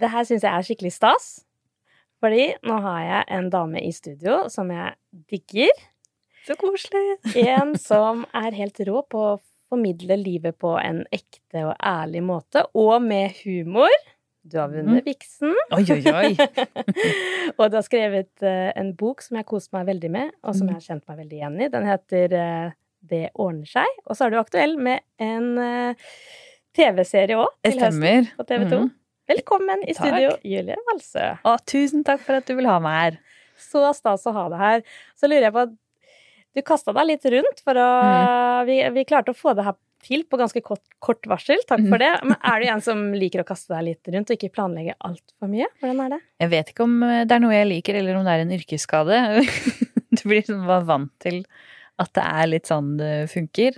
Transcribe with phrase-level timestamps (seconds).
[0.00, 1.30] Det her syns jeg er skikkelig stas.
[2.20, 4.96] Fordi nå har jeg en dame i studio som jeg
[5.32, 5.72] digger.
[6.46, 7.18] Så koselig.
[7.48, 9.38] En som er helt rå på å
[9.70, 13.92] formidle livet på en ekte og ærlig måte, og med humor.
[14.42, 15.52] Du har vunnet Vixen.
[15.76, 16.30] Oi, oi, oi.
[17.58, 20.56] og du har skrevet eh, en bok som jeg har kost meg veldig med, og
[20.56, 21.68] som jeg har kjent meg veldig igjen i.
[21.70, 22.78] Den heter eh,
[23.12, 24.00] Det ordner seg.
[24.08, 26.08] Og så er du aktuell med en eh,
[26.76, 28.80] TV-serie òg, til høsten på TV 2.
[29.30, 30.00] Velkommen i Takk.
[30.08, 31.26] studio, Julie Valsø.
[31.46, 33.18] Å, tusen takk for at du vil ha meg her.
[33.60, 34.82] Så stas å ha deg her.
[35.20, 35.66] Så lurer jeg på
[36.58, 38.66] Du kasta deg litt rundt for å Mm.
[38.66, 41.60] vi, vi klarte å få det her til på ganske kort, kort varsel.
[41.68, 41.88] Takk Mm.
[41.92, 42.08] for det.
[42.24, 45.46] Men er du en som liker å kaste deg litt rundt og ikke planlegge altfor
[45.52, 45.68] mye?
[45.80, 46.20] Hvordan er det?
[46.40, 48.56] Jeg vet ikke om eh, det er noe jeg liker, eller om det er en
[48.58, 49.20] yrkesskade.
[50.10, 51.44] Du blir sånn vant til
[52.02, 53.76] at det er litt sånn det funker.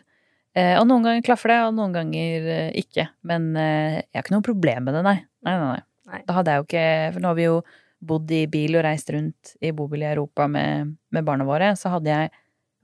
[0.57, 3.11] Eh, Og noen ganger klaffer det, og noen ganger eh, ikke.
[3.23, 5.19] Men jeg har ikke noe problem med det, nei.
[5.47, 5.83] Nei, nei, nei.
[6.13, 6.21] Nei.
[6.27, 7.59] Da hadde jeg jo ikke For nå har vi jo
[8.03, 11.69] bodd i bil og reist rundt i bobil i Europa med, med barna våre.
[11.79, 12.33] Så hadde jeg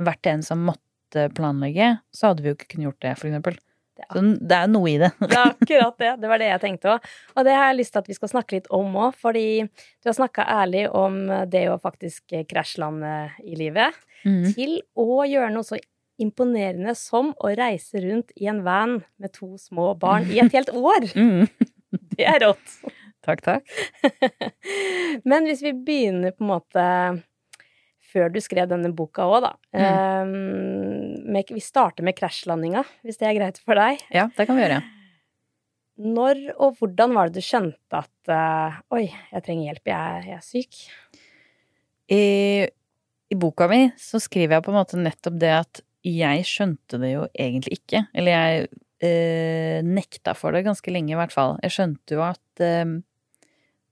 [0.07, 3.59] vært en som måtte planlegge, så hadde vi jo ikke kunnet gjort det, for eksempel.
[3.99, 5.11] Så det er noe i det.
[5.19, 6.13] Det er akkurat det.
[6.23, 7.07] Det var det jeg tenkte òg.
[7.35, 10.11] Og det har jeg lyst til at vi skal snakke litt om òg, fordi du
[10.11, 11.19] har snakka ærlig om
[11.51, 14.45] det å faktisk krasjlande i livet, mm.
[14.55, 15.81] til å gjøre noe så
[16.19, 20.75] imponerende som å reise rundt i en van med to små barn i et helt
[20.75, 21.11] år.
[21.19, 21.47] Mm.
[22.19, 22.77] Det er rått.
[23.27, 23.73] Takk, takk.
[25.29, 26.85] Men hvis vi begynner på en måte
[28.09, 29.51] før du skrev denne boka òg, da.
[29.77, 30.31] Um,
[31.29, 34.01] med, vi starter med krasjlandinga, hvis det er greit for deg.
[34.15, 34.79] Ja, det kan vi gjøre.
[36.17, 40.29] Når og hvordan var det du skjønte at uh, Oi, jeg trenger hjelp, jeg, er-
[40.31, 40.81] jeg er syk.
[42.09, 42.23] I,
[43.29, 47.11] I boka mi så skriver jeg på en måte nettopp det at jeg skjønte det
[47.13, 48.07] jo egentlig ikke.
[48.17, 48.69] Eller jeg
[49.05, 51.57] eh, nekta for det ganske lenge, i hvert fall.
[51.65, 52.97] Jeg skjønte jo at eh,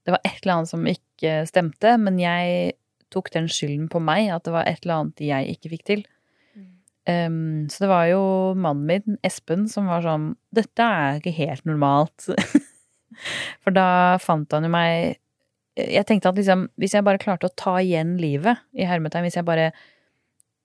[0.06, 2.76] det var et eller annet som ikke stemte, men jeg
[3.14, 6.06] tok den skylden på meg, at det var et eller annet jeg ikke fikk til.
[7.06, 8.22] Um, så det var jo
[8.58, 12.26] mannen min, Espen, som var sånn Dette er ikke helt normalt.
[13.62, 15.20] For da fant han jo meg
[15.78, 19.38] Jeg tenkte at liksom, hvis jeg bare klarte å ta igjen livet, i hermetegn, hvis
[19.38, 19.68] jeg bare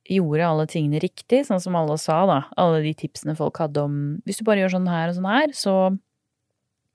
[0.09, 3.97] gjorde alle tingene riktig, sånn som alle sa, da, alle de tipsene folk hadde om
[4.25, 5.75] Hvis du bare gjør sånn her og sånn her, så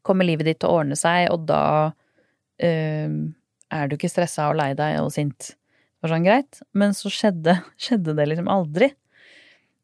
[0.07, 1.63] kommer livet ditt til å ordne seg, og da
[2.63, 3.15] øh,
[3.75, 5.53] er du ikke stressa og lei deg og sint.
[5.55, 6.61] Det var sånn greit.
[6.77, 8.93] Men så skjedde, skjedde det liksom aldri.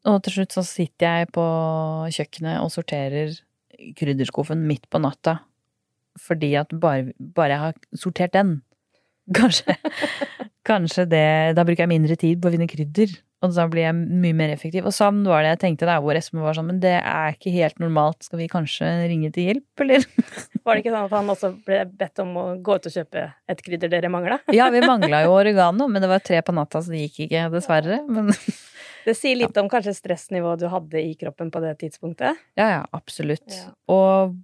[0.09, 1.45] Og til slutt så sitter jeg på
[2.11, 3.35] kjøkkenet og sorterer
[3.97, 5.39] krydderskuffen midt på natta.
[6.19, 8.57] Fordi at bare, bare jeg har sortert den,
[9.31, 9.77] kanskje
[10.63, 13.11] Kanskje det Da bruker jeg mindre tid på å finne krydder.
[13.43, 14.85] Og da blir jeg mye mer effektiv.
[14.87, 17.51] Og sånn var det jeg tenkte der hvor Espen var sånn Men det er ikke
[17.51, 18.23] helt normalt.
[18.23, 20.05] Skal vi kanskje ringe til hjelp, eller?
[20.63, 23.25] Var det ikke sånn at han også ble bedt om å gå ut og kjøpe
[23.51, 24.39] et krydder dere mangla?
[24.55, 27.49] Ja, vi mangla jo oregano, men det var tre på natta, så det gikk ikke,
[27.51, 27.99] dessverre.
[28.07, 28.31] Men
[29.03, 32.39] Det sier litt om kanskje stressnivået du hadde i kroppen på det tidspunktet.
[32.55, 33.49] Ja, ja, absolutt.
[33.51, 33.73] Ja.
[33.91, 34.37] Og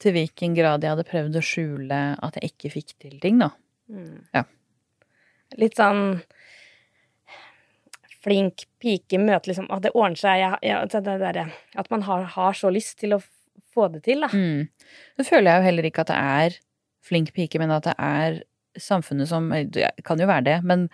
[0.00, 3.50] til hvilken grad jeg hadde prøvd å skjule at jeg ikke fikk til ting, da.
[3.90, 4.20] Mm.
[4.36, 4.44] Ja.
[5.58, 6.20] Litt sånn
[8.20, 10.42] flink pike møter liksom At det ordner seg.
[10.42, 11.40] Jeg, jeg, det der,
[11.80, 13.22] At man har, har så lyst til å
[13.70, 14.30] få det til, da.
[14.34, 14.66] Mm.
[15.18, 16.58] Så føler jeg jo heller ikke at det er
[17.06, 18.42] flink pike, men at det er
[18.78, 20.88] samfunnet som Det kan jo være det, men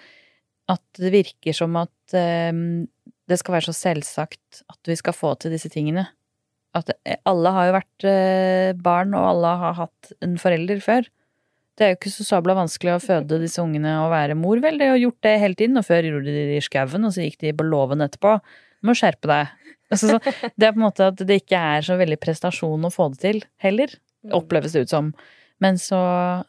[0.73, 2.17] at det virker som at
[2.51, 2.87] um,
[3.31, 6.07] det skal være så selvsagt at vi skal få til disse tingene.
[6.77, 11.07] At eh, alle har jo vært eh, barn, og alle har hatt en forelder før.
[11.77, 14.79] Det er jo ikke så sabla vanskelig å føde disse ungene og være mor, vel.
[14.81, 17.27] De har gjort det hele tiden, og før gjorde de det i skauen, og så
[17.27, 18.37] gikk de på låven etterpå.
[18.81, 19.73] Du må skjerpe deg.
[19.93, 22.93] Altså, så, det er på en måte at det ikke er så veldig prestasjon å
[22.95, 23.93] få det til, heller.
[24.37, 25.13] Oppleves det ut som.
[25.63, 26.01] Men så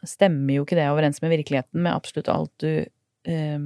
[0.08, 2.72] stemmer jo ikke det overens med virkeligheten, med absolutt alt du
[3.28, 3.60] eh,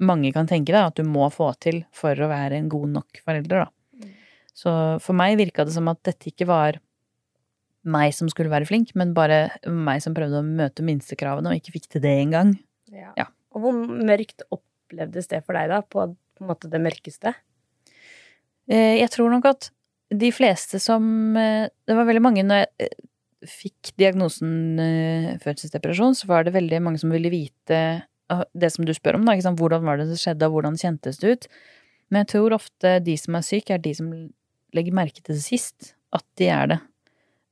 [0.00, 3.24] mange kan tenke deg at du må få til for å være en god nok
[3.24, 4.12] forelder, da.
[4.56, 6.80] Så for meg virka det som at dette ikke var
[7.88, 11.74] meg som skulle være flink, men bare meg som prøvde å møte minstekravene og ikke
[11.78, 12.54] fikk til det engang.
[12.92, 13.12] Ja.
[13.18, 13.28] Ja.
[13.54, 15.80] Og hvor mørkt opplevdes det for deg, da?
[15.82, 17.32] På, på en måte det mørkeste?
[18.70, 19.70] Eh, Jeg tror nok at
[20.10, 22.96] de fleste som eh, Det var veldig mange når jeg eh,
[23.46, 24.76] fikk diagnosen
[25.40, 27.78] fødselsdepresjon, så var det veldig mange som ville vite
[28.28, 29.32] ah, det som du spør om, da.
[29.32, 29.62] Ikke sant?
[29.62, 31.48] Hvordan var det det skjedde, og hvordan kjentes det ut?
[32.12, 34.10] Men jeg tror ofte de som er syke, er de som
[34.76, 35.94] legger merke til det sist.
[36.12, 36.78] At de er det.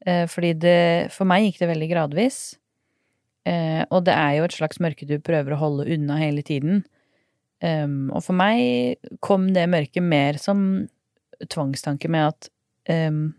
[0.06, 2.38] Eh, Fordi det For meg gikk det veldig gradvis.
[3.46, 6.84] Eh, Og det er jo et slags mørke du prøver å holde unna hele tiden.
[7.58, 10.86] Um, og for meg kom det mørket mer som
[11.50, 12.48] tvangstanke med at
[12.86, 13.32] um,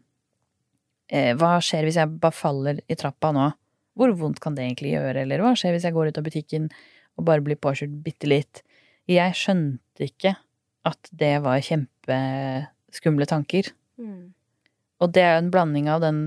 [1.07, 3.45] eh, Hva skjer hvis jeg bare faller i trappa nå?
[3.95, 5.23] Hvor vondt kan det egentlig gjøre?
[5.23, 6.67] Eller hva skjer hvis jeg går ut av butikken
[7.15, 8.61] og bare blir påkjørt bitte litt?
[9.07, 10.35] Jeg skjønte ikke
[10.87, 13.71] at det var kjempeskumle tanker.
[13.99, 14.35] Mm.
[14.99, 16.21] Og det er jo en blanding av den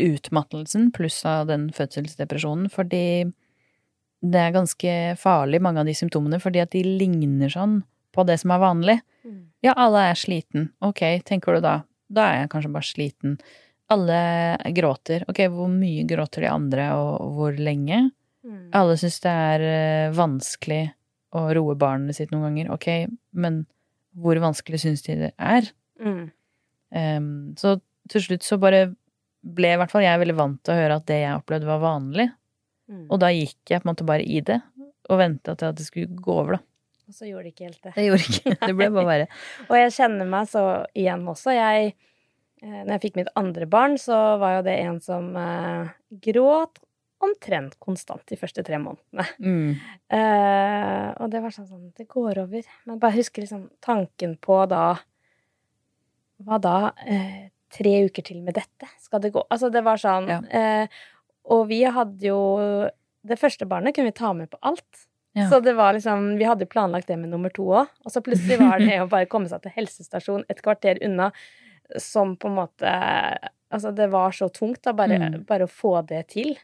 [0.00, 3.04] utmattelsen pluss av den fødselsdepresjonen, fordi
[4.20, 7.80] det er ganske farlig, mange av de symptomene, fordi at de ligner sånn
[8.14, 8.98] på det som er vanlig.
[9.24, 9.40] Mm.
[9.64, 10.70] Ja, alle er sliten.
[10.84, 11.80] Ok, tenker du da.
[12.10, 13.36] Da er jeg kanskje bare sliten.
[13.90, 14.20] Alle
[14.76, 15.24] gråter.
[15.30, 18.08] Ok, hvor mye gråter de andre, og hvor lenge?
[18.46, 18.70] Mm.
[18.76, 20.82] Alle syns det er eh, vanskelig
[21.36, 22.72] å roe barnet sitt noen ganger.
[22.74, 22.88] Ok,
[23.32, 23.62] men
[24.18, 25.70] hvor vanskelig syns de det er?
[26.02, 26.24] Mm.
[26.90, 27.30] Um,
[27.60, 27.76] så
[28.10, 28.88] til slutt så bare
[29.40, 31.82] ble i hvert fall jeg veldig vant til å høre at det jeg opplevde var
[31.82, 32.28] vanlig.
[32.90, 33.06] Mm.
[33.06, 34.58] Og da gikk jeg på en måte bare i det,
[35.10, 36.64] og venta til at det skulle gå over, da.
[37.10, 37.92] Og så gjorde det ikke helt det.
[37.96, 39.40] Det gjorde ikke Det ble bare verre.
[39.66, 40.62] Og jeg kjenner meg så
[40.94, 41.54] igjen også.
[41.56, 41.96] Jeg,
[42.62, 45.90] eh, når jeg fikk mitt andre barn, så var jo det en som eh,
[46.28, 46.78] gråt
[47.20, 49.26] omtrent konstant de første tre månedene.
[49.38, 49.72] Mm.
[50.10, 52.64] Eh, og det var sånn sånn Det går over.
[52.88, 54.96] Men bare husker liksom tanken på da
[56.42, 56.72] Hva da?
[57.06, 58.88] Eh, tre uker til med dette?
[59.00, 59.42] Skal det gå?
[59.50, 60.28] Altså, det var sånn.
[60.28, 60.40] Ja.
[60.50, 60.88] Eh,
[61.50, 62.40] og vi hadde jo
[63.26, 65.06] Det første barnet kunne vi ta med på alt.
[65.36, 65.44] Ja.
[65.50, 67.88] Så det var liksom Vi hadde planlagt det med nummer to òg.
[68.04, 71.30] Og så plutselig var det å bare komme seg til helsestasjon et kvarter unna
[71.98, 72.92] som på en måte
[73.70, 75.44] Altså, det var så tungt, da, bare, Mm.
[75.46, 76.56] bare å få det til.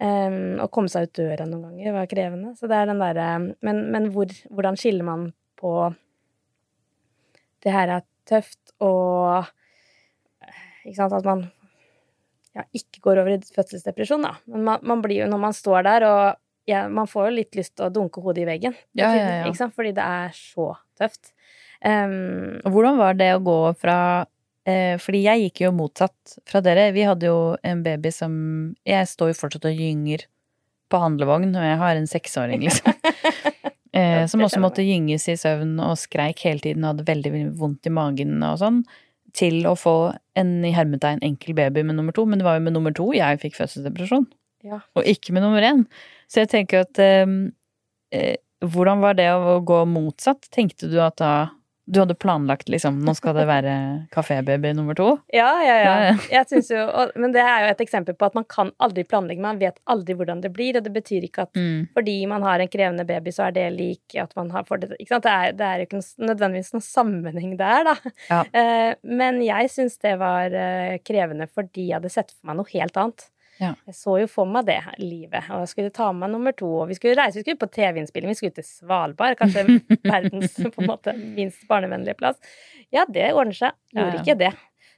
[0.00, 2.52] Um, å komme seg ut døra noen ganger var krevende.
[2.58, 5.94] Så det er den derre Men, men hvor, hvordan skiller man på
[7.64, 9.46] Det her er tøft og
[10.92, 11.46] sant, at man
[12.54, 14.34] ja, ikke går over i fødselsdepresjon, da.
[14.50, 16.24] Men man, man blir jo, når man står der og
[16.64, 18.76] ja, Man får jo litt lyst til å dunke hodet i veggen.
[18.96, 19.10] Ja.
[19.44, 19.74] Ikke sant?
[19.76, 21.34] Fordi det er så tøft.
[21.84, 23.96] Um, hvordan var det å gå fra
[24.64, 26.86] eh, Fordi jeg gikk jo motsatt fra dere.
[26.96, 28.32] Vi hadde jo en baby som
[28.88, 30.24] Jeg står jo fortsatt og gynger
[30.88, 32.96] på handlevogn, og jeg har en seksåring, liksom.
[33.94, 37.86] Eh, som også måtte gynges i søvn og skreik hele tiden og hadde veldig vondt
[37.86, 38.80] i magen og sånn.
[39.34, 39.96] Til å få
[40.38, 42.26] en i hermetegn enkel baby med nummer to.
[42.28, 44.28] Men det var jo med nummer to jeg fikk fødselsdepresjon.
[44.64, 44.80] Ja.
[44.96, 45.84] Og ikke med nummer én.
[46.30, 47.26] Så jeg tenker at eh,
[48.14, 48.34] eh,
[48.64, 50.46] Hvordan var det å gå motsatt?
[50.54, 51.32] Tenkte du at da
[51.86, 53.72] du hadde planlagt liksom Nå skal det være
[54.14, 55.08] kafébaby nummer to?
[55.34, 56.14] Ja, ja, ja.
[56.38, 59.04] Jeg synes jo, og, men det er jo et eksempel på at man kan aldri
[59.04, 59.42] planlegge.
[59.44, 61.88] Man vet aldri hvordan det blir, og det betyr ikke at Mm.
[61.94, 64.96] fordi man har en krevende baby, så er det lik at man har for det.
[64.98, 65.24] Ikke sant?
[65.28, 66.00] Det er, det er jo ikke
[66.30, 67.94] nødvendigvis noen sammenheng der, da.
[68.30, 68.40] Ja.
[68.52, 72.72] Eh, men jeg syns det var eh, krevende fordi jeg hadde sett for meg noe
[72.72, 73.28] helt annet.
[73.60, 73.72] Ja.
[73.86, 76.56] Jeg så jo for meg det her livet, og jeg skulle ta med meg nummer
[76.56, 76.70] to.
[76.82, 79.66] Og vi skulle reise, vi skulle på TV-innspilling, vi skulle til Svalbard, kanskje
[80.12, 82.40] verdens på en måte minst barnevennlige plass.
[82.94, 83.78] Ja, det ordner seg.
[83.94, 84.52] Gjorde ikke det.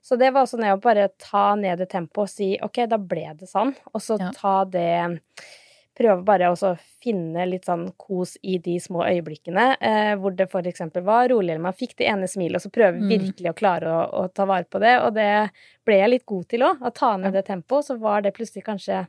[0.07, 2.99] Så det var også det å bare ta ned det tempoet og si ok, da
[3.01, 3.75] ble det sånn.
[3.93, 4.91] Og så ta det
[5.97, 6.73] Prøve bare å
[7.03, 11.63] finne litt sånn kos i de små øyeblikkene eh, hvor det eksempel var rolig, eller
[11.71, 13.09] man fikk det ene smilet, og så prøve Mm.
[13.09, 14.93] virkelig å klare å, å ta vare på det.
[15.07, 15.31] Og det
[15.87, 16.83] ble jeg litt god til òg.
[16.85, 17.41] Å ta ned Ja.
[17.41, 19.07] det tempoet, så var det plutselig kanskje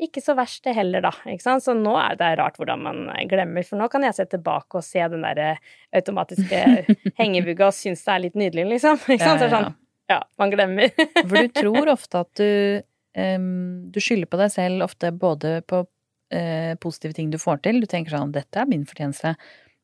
[0.00, 1.10] ikke så verst det heller, da.
[1.26, 1.64] Ikke sant?
[1.64, 4.84] Så nå er det rart hvordan man glemmer, for nå kan jeg se tilbake og
[4.86, 5.56] se den derre
[5.92, 6.60] automatiske
[7.18, 9.00] hengebugga og synes det er litt nydelig, liksom.
[9.08, 9.40] Ikke sant?
[9.42, 9.48] Ja, ja, ja.
[9.48, 9.74] Så sånn,
[10.12, 10.92] ja, man glemmer.
[11.24, 12.82] For du tror ofte at du
[13.18, 15.82] um, Du skylder på deg selv ofte både på
[16.30, 17.80] eh, positive ting du får til.
[17.80, 19.34] Du tenker sånn 'Dette er min fortjeneste'.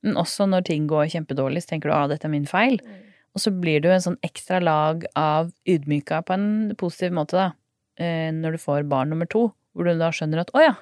[0.02, 2.80] Men også når ting går kjempedårlig, så tenker du 'Å, dette er min feil'.
[3.34, 7.52] Og så blir du en sånn ekstra lag av ydmyka på en positiv måte, da.
[7.98, 9.52] eh, Når du får barn nummer to.
[9.74, 10.74] Hvor du da skjønner at 'Å ja,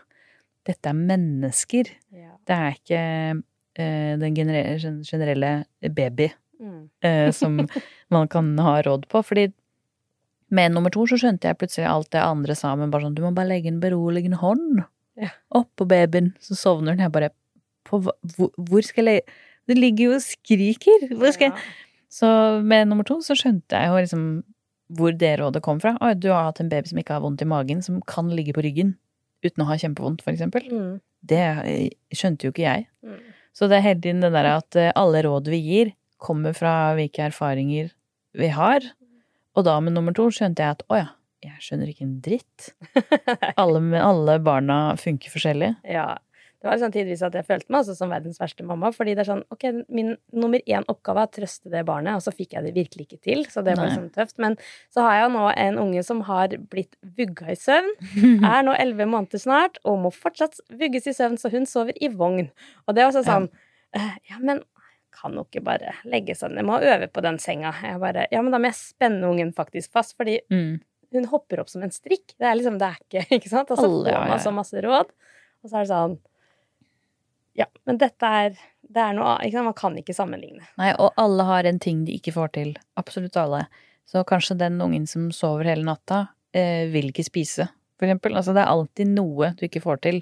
[0.66, 1.88] dette er mennesker'.
[2.12, 2.36] Ja.
[2.46, 3.42] Det er ikke
[3.78, 5.64] eh, den generelle
[5.94, 6.88] baby Mm.
[7.02, 7.56] eh, som
[8.10, 9.22] man kan ha råd på.
[9.24, 9.52] Fordi
[10.50, 13.22] med nummer to så skjønte jeg plutselig alt det andre sa, men bare sånn du
[13.22, 14.84] må bare legge en beroligende hånd
[15.20, 15.28] Ja.
[15.52, 17.04] oppå babyen, så sovner den.
[17.04, 17.32] Jeg bare
[17.88, 19.26] på, hvor, hvor skal jeg
[19.68, 21.08] Det ligger jo og skriker!
[21.14, 21.58] Hvor skal jeg
[22.10, 22.26] Så
[22.64, 24.24] med nummer to så skjønte jeg jo liksom
[24.92, 25.94] hvor det rådet kom fra.
[26.04, 28.52] Oi, du har hatt en baby som ikke har vondt i magen, som kan ligge
[28.52, 28.96] på ryggen
[29.42, 30.66] uten å ha kjempevondt, for eksempel.
[30.68, 30.98] Mm.
[31.32, 32.84] Det eh, skjønte jo ikke jeg.
[33.00, 33.22] Mm.
[33.56, 36.92] Så det er hele tiden det der at eh, alle råd vi gir, kommer fra
[36.98, 37.90] hvilke erfaringer
[38.38, 38.84] vi har.
[39.56, 41.08] Og da med nummer to skjønte jeg at å ja,
[41.42, 42.68] jeg skjønner ikke en dritt.
[43.62, 45.74] Alle, alle barna funker forskjellig.
[45.88, 46.12] Ja.
[46.62, 48.92] Det var sånn tidvis at jeg følte meg som verdens verste mamma.
[48.94, 52.22] Fordi det er sånn, ok, min nummer én oppgave er å trøste det barnet, og
[52.22, 53.42] så fikk jeg det virkelig ikke til.
[53.50, 53.96] Så det var Nei.
[53.96, 54.36] liksom tøft.
[54.38, 54.54] Men
[54.94, 57.90] så har jeg jo nå en unge som har blitt vugga i søvn.
[58.52, 62.12] Er nå elleve måneder snart, og må fortsatt vugges i søvn, så hun sover i
[62.14, 62.52] vogn.
[62.86, 63.50] Og det er også sånn
[63.98, 64.62] eh, Ja, men
[65.12, 66.62] kan jo ikke bare legge seg ned.
[66.62, 67.74] Jeg må øve på den senga.
[67.82, 70.78] Jeg bare Ja, men da må jeg spenne ungen faktisk fast, fordi Mm.
[71.16, 72.34] Hun hopper opp som en strikk.
[72.38, 73.72] Det er liksom, det er ikke, ikke sant?
[73.72, 75.14] Og så får man så masse råd,
[75.62, 76.18] og så er det sånn
[77.60, 79.68] Ja, men dette er Det er noe ikke sant?
[79.70, 80.66] Man kan ikke sammenligne.
[80.80, 82.72] Nei, og alle har en ting de ikke får til.
[83.00, 83.66] Absolutt alle.
[84.08, 88.34] Så kanskje den ungen som sover hele natta, eh, vil ikke spise, for eksempel.
[88.36, 90.18] Altså, det er alltid noe du ikke får til.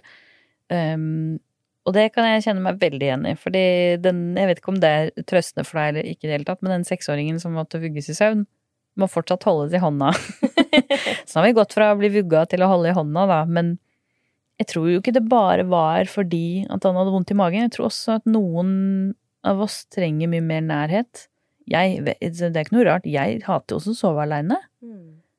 [0.70, 1.40] Um,
[1.88, 3.64] og det kan jeg kjenne meg veldig igjen i, fordi
[4.04, 6.48] den Jeg vet ikke om det er trøstende for deg eller ikke i det hele
[6.48, 8.44] tatt, men den seksåringen som måtte vugges i søvn,
[9.00, 10.12] må fortsatt holdes i hånda.
[11.26, 13.40] Så nå har vi gått fra å bli vugga til å holde i hånda, da,
[13.48, 13.76] men
[14.60, 17.64] jeg tror jo ikke det bare var fordi at han hadde vondt i magen.
[17.64, 18.72] Jeg tror også at noen
[19.48, 21.24] av oss trenger mye mer nærhet.
[21.70, 22.18] Jeg, det
[22.50, 23.08] er ikke noe rart.
[23.08, 24.58] Jeg hater også å sove aleine.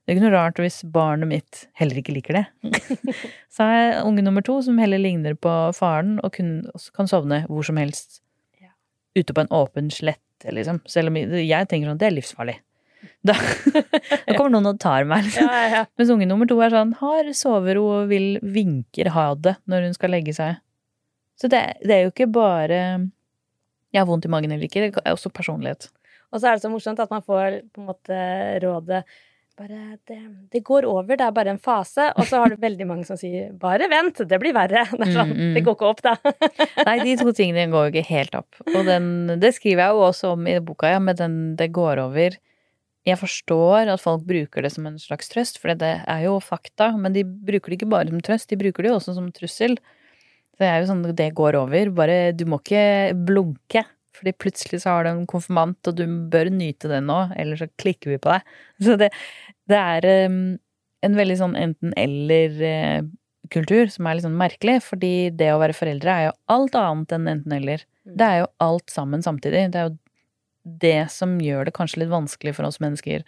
[0.01, 2.43] Det er ikke noe rart hvis barnet mitt heller ikke liker det.
[3.53, 6.55] Så har jeg unge nummer to som heller ligner på faren og kun,
[6.97, 8.23] kan sovne hvor som helst.
[9.13, 10.81] Ute på en åpen slette, liksom.
[10.89, 12.57] Selv om jeg jeg tenker sånn, det er livsfarlig.
[13.25, 13.35] Da,
[14.25, 15.47] da kommer noen og tar meg, liksom.
[15.47, 15.85] Ja, ja.
[15.99, 19.97] Mens unge nummer to er sånn, har sovero og vil vinker ha det når hun
[19.97, 20.61] skal legge seg.
[21.41, 22.81] Så det, det er jo ikke bare
[23.91, 25.89] jeg har vondt i magen eller ikke, det er også personlighet.
[26.31, 28.21] Og så er det så morsomt at man får på en måte
[28.63, 29.03] rådet
[29.59, 30.17] bare det,
[30.53, 32.07] det går over, det er bare en fase.
[32.15, 34.87] Og så har du veldig mange som sier 'bare vent, det blir verre'.
[34.89, 35.53] Det, sånn, Mm, mm.
[35.53, 36.15] det går ikke opp, da.
[36.87, 38.55] Nei, de to tingene går jo ikke helt opp.
[38.71, 41.99] Og den, det skriver jeg jo også om i boka, ja, med den 'det går
[42.07, 42.39] over'.
[43.07, 46.91] Jeg forstår at folk bruker det som en slags trøst, for det er jo fakta,
[46.97, 49.79] men de bruker det ikke bare som trøst, de bruker det jo også som trussel.
[50.53, 53.85] Så det er jo sånn 'det går over', bare du må ikke blunke.
[54.21, 57.65] Fordi plutselig så har du en konfirmant, og du bør nyte det nå, eller så
[57.81, 58.41] klikker vi på deg.
[58.85, 59.09] Så det,
[59.71, 60.59] det er um,
[61.01, 66.23] en veldig sånn enten-eller-kultur som er litt sånn merkelig, fordi det å være foreldre er
[66.27, 67.79] jo alt annet enn enten-eller.
[68.05, 69.71] Det er jo alt sammen samtidig.
[69.73, 69.97] Det er jo
[70.63, 73.25] det som gjør det kanskje litt vanskelig for oss mennesker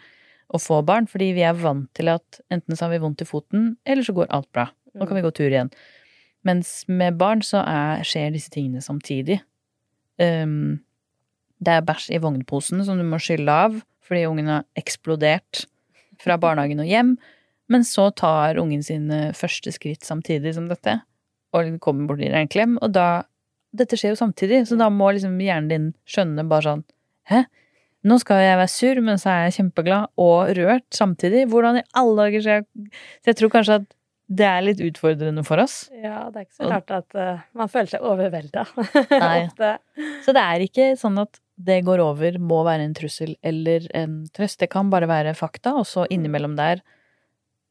[0.53, 3.27] å få barn, fordi vi er vant til at enten så har vi vondt i
[3.27, 4.67] foten, eller så går alt bra.
[4.93, 5.71] Nå kan vi gå tur igjen.
[6.45, 9.39] Mens med barn så er, skjer disse tingene samtidig.
[10.21, 10.83] Um,
[11.63, 15.63] det er bæsj i vognposen som du må skylle av fordi ungen har eksplodert
[16.21, 17.13] fra barnehagen og hjem.
[17.71, 20.97] Men så tar ungen sine første skritt samtidig som dette,
[21.55, 23.23] og kommer bort gir deg en klem, og da
[23.73, 26.83] Dette skjer jo samtidig, så da må liksom hjernen din skjønne bare sånn
[27.31, 27.43] Hæ?
[28.03, 31.45] Nå skal jeg være sur, men så er jeg kjempeglad og rørt samtidig.
[31.51, 32.89] Hvordan i alle dager skal jeg
[33.23, 33.93] Så jeg tror kanskje at
[34.33, 35.75] det er litt utfordrende for oss.
[35.93, 38.63] Ja, det er ikke så klart at uh, man føler seg overvelda.
[39.23, 39.75] Nei.
[40.25, 44.23] Så det er ikke sånn at det går over må være en trussel eller en
[44.33, 44.59] trøst.
[44.63, 46.81] Det kan bare være fakta, og så innimellom der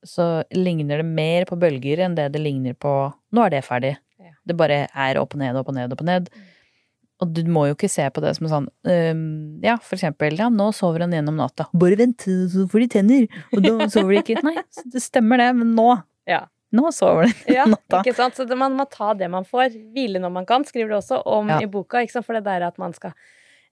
[0.06, 2.92] så ligner det mer på bølger enn det det ligner på
[3.34, 3.92] nå er det ferdig.
[4.22, 4.34] Ja.
[4.48, 6.30] Det bare er opp og ned, opp og ned, opp og ned.
[7.22, 9.20] Og du må jo ikke se på det som sånn um,
[9.62, 11.68] Ja, for eksempel, ja, nå sover han gjennom natta.
[11.72, 13.28] Bare vent, så får de tenner.
[13.54, 14.42] Og da sover de ikke.
[14.46, 14.56] Nei,
[14.92, 15.86] det stemmer det, men nå.
[16.28, 16.44] Ja.
[16.72, 18.00] Nå sover de Ja, natta.
[18.02, 18.34] ikke sant?
[18.38, 19.74] Så man må ta det man får.
[19.94, 21.60] Hvile når man kan, skriver du også om Ja.
[21.62, 22.00] i boka.
[22.02, 22.26] Ikke sant?
[22.26, 23.12] For det der at man skal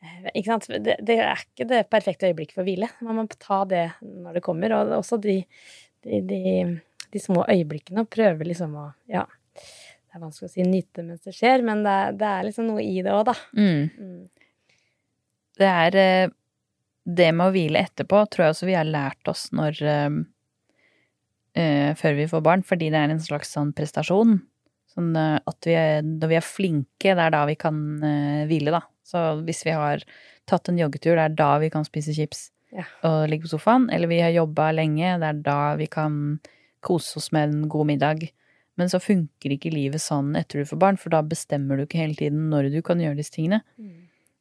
[0.04, 0.68] eh, ikke sant?
[0.70, 2.90] Det, det er ikke det perfekte øyeblikket for å hvile.
[3.02, 4.76] Man må ta det når det kommer.
[4.78, 5.40] Og også de,
[6.06, 6.42] de, de,
[7.10, 8.04] de små øyeblikkene.
[8.06, 9.26] Og prøve liksom å Ja.
[10.10, 12.82] Det er vanskelig å si nyte mens det skjer, men det, det er liksom noe
[12.82, 13.34] i det òg, da.
[13.54, 13.84] Mm.
[13.94, 14.24] Mm.
[15.60, 16.32] det er eh,
[17.06, 20.10] Det med å hvile etterpå tror jeg også vi har lært oss når eh,
[21.98, 24.36] Før vi får barn, fordi det er en slags sånn prestasjon.
[24.90, 27.76] Sånn at vi er, når vi er flinke, det er da vi kan
[28.06, 28.80] eh, hvile, da.
[29.06, 30.02] Så hvis vi har
[30.50, 32.84] tatt en joggetur, det er da vi kan spise chips Ja.
[33.02, 33.88] og ligge på sofaen.
[33.90, 36.38] Eller vi har jobba lenge, det er da vi kan
[36.86, 38.28] kose oss med en god middag.
[38.80, 42.00] Men så funker ikke livet sånn etter du får barn, for da bestemmer du ikke
[42.00, 43.62] hele tiden når du kan gjøre disse tingene.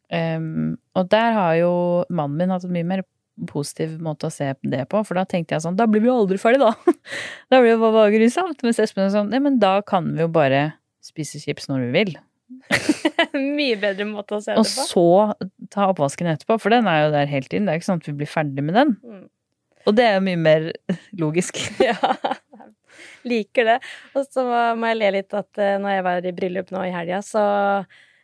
[0.09, 1.71] Um, og der har jo
[2.09, 3.03] mannen min hatt en mye mer
[3.47, 6.17] positiv måte å se det på, for da tenkte jeg sånn, da blir vi jo
[6.23, 6.95] aldri ferdig, da.
[7.51, 8.65] da blir det bare bare grusomt.
[8.65, 10.65] Mens Espen er sånn, ja, men da kan vi jo bare
[11.05, 12.15] spise chips når vi vil.
[13.59, 14.65] Mye bedre måte å se det på.
[14.65, 17.67] Og så ta oppvasken etterpå, for den er jo der hele tiden.
[17.67, 18.95] Det er ikke sånn at vi blir ferdig med den.
[19.05, 19.27] Mm.
[19.87, 20.69] Og det er jo mye mer
[21.17, 21.61] logisk.
[21.89, 21.95] Ja,
[23.27, 23.79] liker det.
[24.15, 24.45] Og så
[24.77, 27.47] må jeg le litt at eh, når jeg var i bryllup nå i helga, så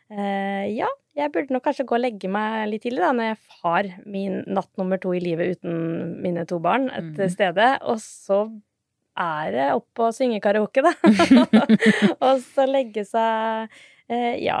[0.06, 0.86] Eh, ja,
[1.18, 4.38] jeg burde nok kanskje gå og legge meg litt tidlig, da, når jeg har min
[4.46, 7.28] natt nummer to i livet uten mine to barn et mm.
[7.32, 7.60] sted.
[7.82, 8.44] Og så
[9.16, 10.92] er det opp og synge karaoke, da.
[12.26, 13.72] og så legge seg
[14.12, 14.60] eh, ja,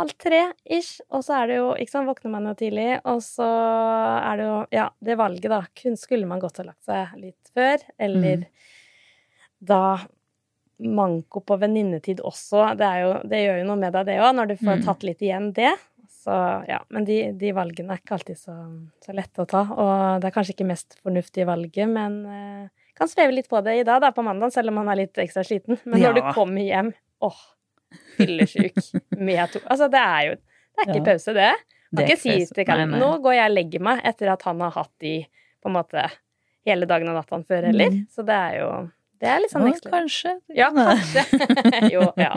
[0.00, 0.98] halv tre ish.
[1.14, 4.48] Og så er det jo Ikke sant, våkner man jo tidlig, og så er det
[4.48, 5.62] jo Ja, det valget, da.
[5.78, 8.74] Kun skulle man godt ha lagt seg litt før, eller Mm.
[9.66, 9.80] Da
[10.78, 12.74] manko på venninnetid også.
[12.76, 14.84] Det, er jo, det gjør jo noe med deg, det òg, når du får Mm.
[14.84, 15.72] tatt litt igjen det.
[16.26, 16.34] Så
[16.68, 18.54] ja, Men de, de valgene er ikke alltid så,
[19.04, 19.62] så lette å ta.
[19.72, 22.68] Og det er kanskje ikke mest fornuftige valget, men eh,
[22.98, 25.16] kan sveve litt på det i dag, da, på mandag, selv om man er litt
[25.22, 25.78] ekstra sliten.
[25.84, 26.12] Men når Ja.
[26.18, 26.92] du kommer hjem,
[27.24, 27.40] åh,
[28.18, 28.76] fyllesyk
[29.16, 31.04] med to Altså, det er jo Det er ikke Ja.
[31.12, 31.52] pause, det.
[31.92, 32.54] Det Kan ikke si pause.
[32.54, 32.98] til nei.
[33.00, 35.26] nå går jeg og legger meg etter at han har hatt de
[35.62, 36.02] på en måte
[36.66, 37.88] hele dagen og natta før heller.
[37.94, 38.06] Mm.
[38.10, 39.92] Så det er jo Det er litt sånn ekstra.
[39.94, 40.32] kanskje.
[40.56, 41.22] Ja, kanskje.
[41.94, 42.32] jo, ja.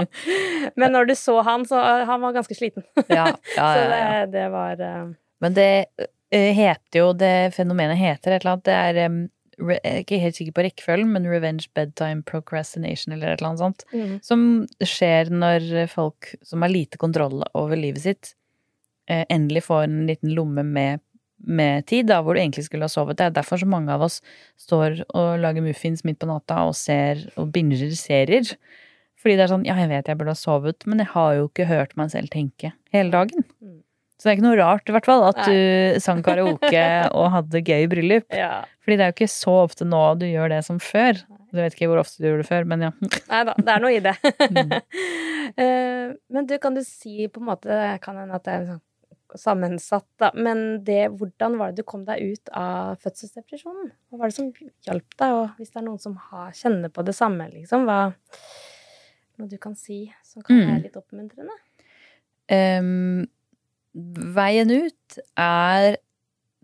[0.79, 2.85] Men når du så han, så han var ganske sliten.
[3.07, 4.05] Ja, ja, Så ja, Så det,
[4.37, 5.11] det var uh...
[5.43, 5.67] Men det
[6.35, 8.65] eh, heter jo Det fenomenet heter et eller annet.
[8.67, 9.19] Det er um,
[9.59, 13.63] Jeg er ikke helt sikker på rekkefølgen, men revenge bedtime procrastination eller et eller annet
[13.65, 13.85] sånt.
[13.91, 14.43] mm, Som
[14.79, 18.33] skjer når folk som har lite kontroll over livet sitt,
[19.11, 21.03] eh, endelig får en liten lomme med,
[21.39, 23.19] med tid, da, hvor du egentlig skulle ha sovet.
[23.19, 24.19] Det er derfor så mange av oss
[24.59, 28.53] står og lager muffins midt på natta og ser og binger serier.
[29.19, 31.49] Fordi det er sånn, ja, jeg vet jeg burde ha sovet, men jeg har jo
[31.49, 33.43] ikke hørt meg selv tenke hele dagen.
[33.59, 33.81] Mm.
[34.19, 35.47] Så det er ikke noe rart, i hvert fall, at Nei.
[35.47, 36.85] du sang karaoke
[37.17, 38.27] og hadde gøy i bryllup.
[38.35, 38.65] Ja.
[38.83, 41.21] Fordi det er jo ikke så ofte nå du gjør det som før.
[41.49, 42.91] Du vet ikke hvor ofte du gjorde det før, men ja.
[43.31, 44.15] Nei da, det er noe i det.
[44.51, 44.77] Mm.
[45.57, 48.81] Eh, men du, kan du si på en måte Kan hende at det er sånn
[49.37, 50.31] sammensatt, da.
[50.33, 53.91] Men det, hvordan var det du kom deg ut av fødselsdepresjonen?
[54.09, 54.49] Hva var det som
[54.87, 55.35] hjalp deg?
[55.37, 58.11] Og hvis det er noen som har, kjenner på det samme, liksom, hva
[59.39, 60.83] Noe du kan si som kan være Mm.
[60.83, 61.53] litt oppmuntrende?
[62.51, 63.27] Um,
[64.35, 65.95] veien ut er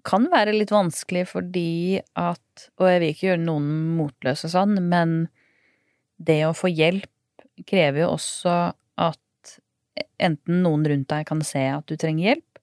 [0.04, 5.30] kan være litt vanskelig fordi at Og jeg vil ikke gjøre noen motløse sånn, men
[6.20, 7.08] det å få hjelp
[7.66, 9.56] krever jo også at
[10.20, 12.54] enten noen rundt deg kan se at du trenger hjelp,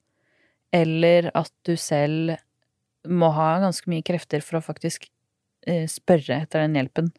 [0.72, 2.36] eller at du selv
[3.08, 5.08] må ha ganske mye krefter for å faktisk
[5.66, 7.10] eh, spørre etter den hjelpen.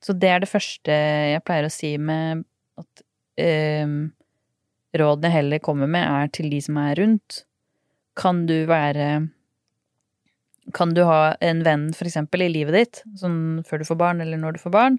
[0.00, 2.44] Så det er det første jeg pleier å si med
[2.80, 3.02] at
[3.40, 3.84] eh,
[4.96, 7.44] rådene jeg heller kommer med, er til de som er rundt.
[8.18, 9.28] Kan du være
[10.76, 14.20] Kan du ha en venn, for eksempel, i livet ditt, sånn før du får barn,
[14.22, 14.98] eller når du får barn,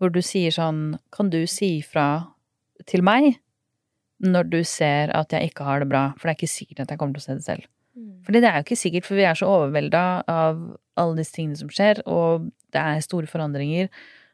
[0.00, 2.26] hvor du sier sånn Kan du si fra
[2.88, 3.36] til meg
[4.22, 6.08] når du ser at jeg ikke har det bra?
[6.16, 7.68] For det er ikke sikkert at jeg kommer til å se det selv.
[8.26, 10.60] Fordi det er jo ikke sikkert, for vi er så overvelda av
[11.00, 13.90] alle disse tingene som skjer, og det er store forandringer.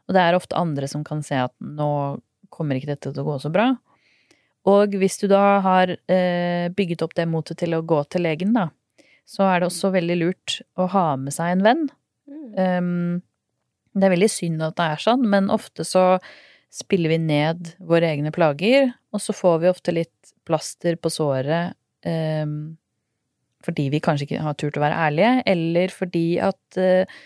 [0.09, 1.90] Og det er ofte andre som kan se at nå
[2.53, 3.70] kommer ikke dette til å gå så bra.
[4.68, 8.53] Og hvis du da har eh, bygget opp det motet til å gå til legen,
[8.57, 8.68] da,
[9.29, 11.87] så er det også veldig lurt å ha med seg en venn.
[12.29, 12.44] Mm.
[12.57, 13.16] Um,
[13.98, 16.05] det er veldig synd at det er sånn, men ofte så
[16.72, 21.76] spiller vi ned våre egne plager, og så får vi ofte litt plaster på såret
[22.04, 22.76] um,
[23.64, 27.18] fordi vi kanskje ikke har turt å være ærlige, eller fordi at uh,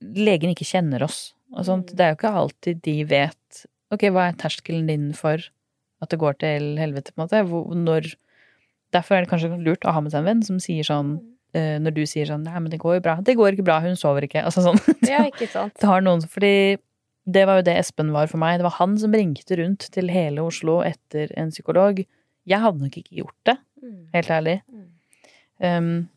[0.00, 1.32] legen ikke kjenner oss.
[1.54, 1.92] Og sånt.
[1.92, 1.96] Mm.
[1.96, 5.38] Det er jo ikke alltid de vet Ok, hva er terskelen din for
[6.02, 7.42] at det går til helvete, på en måte?
[7.46, 8.14] Hvor, når
[8.94, 11.16] Derfor er det kanskje lurt å ha med seg en venn som sier sånn
[11.54, 13.16] eh, Når du sier sånn 'Nei, men det går jo bra'.
[13.26, 14.42] Det går ikke bra, hun sover ikke.
[14.46, 14.80] Altså sånn.
[15.06, 15.76] Ja, ikke sant.
[15.78, 16.54] Det har noen Fordi
[17.26, 18.58] det var jo det Espen var for meg.
[18.60, 22.02] Det var han som ringte rundt til hele Oslo etter en psykolog.
[22.44, 24.08] Jeg hadde nok ikke gjort det, Mm.
[24.14, 24.62] helt ærlig.
[24.72, 24.84] Mm.
[25.60, 26.08] Um,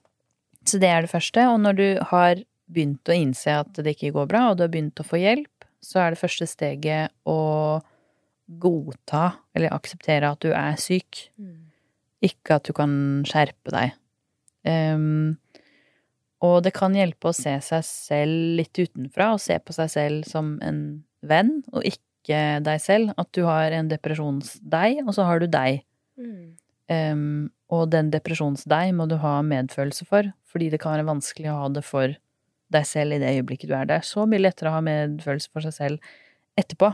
[0.66, 1.48] så det er det første.
[1.52, 2.36] Og når du har
[2.72, 5.66] begynt å innse at det ikke går bra, og du har begynt å få hjelp,
[5.84, 7.82] så er det første steget å
[8.60, 11.30] godta eller akseptere at du er syk.
[11.40, 11.68] Mm.
[12.24, 13.92] Ikke at du kan skjerpe deg.
[14.68, 15.38] Um,
[16.46, 20.28] og det kan hjelpe å se seg selv litt utenfra, og se på seg selv
[20.30, 20.82] som en
[21.26, 23.14] venn, og ikke deg selv.
[23.18, 25.82] At du har en depresjons-deg, og så har du deg.
[26.20, 26.54] Mm.
[26.88, 31.60] Um, og den depresjons-deg må du ha medfølelse for, fordi det kan være vanskelig å
[31.64, 32.14] ha det for
[32.74, 34.06] deg selv i det øyeblikket du er der.
[34.06, 36.16] Så mye lettere å ha medfølelse for seg selv
[36.60, 36.94] etterpå.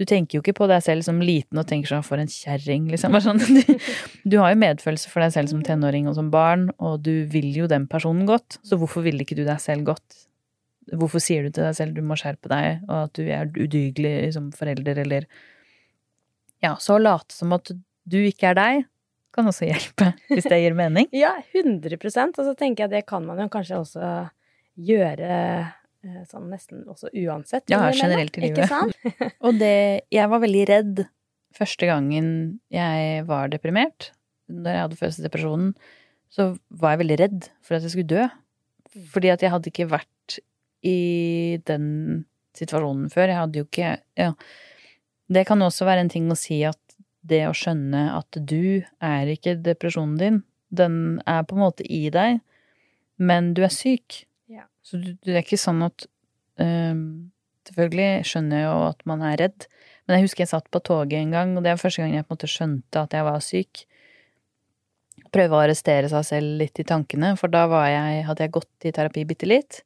[0.00, 2.88] Du tenker jo ikke på deg selv som liten og tenker sånn 'for en kjerring',
[2.90, 3.12] liksom.
[3.20, 3.40] Sånn.
[4.30, 7.52] Du, har jo medfølelse for deg selv som tenåring og som barn, og du vil
[7.52, 10.26] jo den personen godt, så hvorfor vil ikke du deg selv godt?
[10.96, 14.32] Hvorfor sier du til deg selv du må skjerpe deg, og at du er udygelig
[14.34, 15.28] som forelder, eller
[16.62, 17.72] Ja, så å late som at
[18.06, 18.84] du ikke er deg,
[19.34, 21.08] kan også hjelpe, hvis det gir mening.
[21.24, 21.98] Ja, 100
[22.38, 24.10] Og så tenker jeg det kan man jo kanskje også
[24.76, 25.72] gjøre
[26.28, 27.68] sånn nesten også uansett.
[27.70, 28.70] Ja, generelt i livet.
[29.46, 31.04] Og det Jeg var veldig redd
[31.56, 32.28] første gangen
[32.72, 34.10] jeg var deprimert,
[34.48, 35.72] da jeg hadde fødselsdepresjonen,
[36.32, 38.26] så var jeg veldig redd for at jeg skulle dø.
[39.12, 40.38] Fordi at jeg hadde ikke vært
[40.84, 42.24] i den
[42.56, 43.30] situasjonen før.
[43.30, 44.32] Jeg hadde jo ikke Ja.
[45.32, 46.78] Det kan også være en ting å si at
[47.24, 52.10] det å skjønne at du er ikke depresjonen din, den er på en måte i
[52.12, 52.40] deg,
[53.22, 54.26] men du er syk.
[54.52, 54.66] Ja.
[54.84, 56.06] Så det er ikke sånn at
[56.60, 59.66] um, Selvfølgelig skjønner jeg jo at man er redd,
[60.02, 62.24] men jeg husker jeg satt på toget en gang, og det var første gang jeg
[62.26, 63.82] på en måte skjønte at jeg var syk.
[65.30, 68.92] Prøve å arrestere seg selv litt i tankene, for da jeg, hadde jeg gått i
[68.96, 69.78] terapi bitte litt,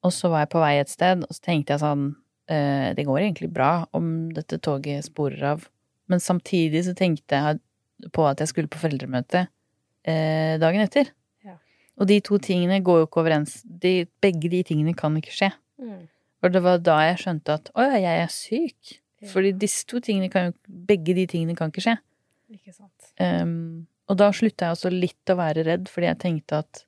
[0.00, 2.06] og så var jeg på vei et sted, og så tenkte jeg sånn
[2.48, 5.68] eh, Det går egentlig bra om dette toget sporer av,
[6.08, 9.44] men samtidig så tenkte jeg på at jeg skulle på foreldremøte
[10.08, 11.12] eh, dagen etter.
[12.00, 13.60] Og de to tingene går jo ikke overens.
[13.64, 15.50] De, begge de tingene kan ikke skje.
[15.80, 16.08] Mm.
[16.40, 18.94] For det var da jeg skjønte at å ja, jeg er syk.
[19.20, 19.28] Ja.
[19.34, 20.54] Fordi disse to tingene kan jo
[20.90, 21.98] Begge de tingene kan ikke skje.
[22.50, 23.10] Ikke sant.
[23.20, 26.84] Um, og da slutta jeg også litt å være redd, fordi jeg tenkte at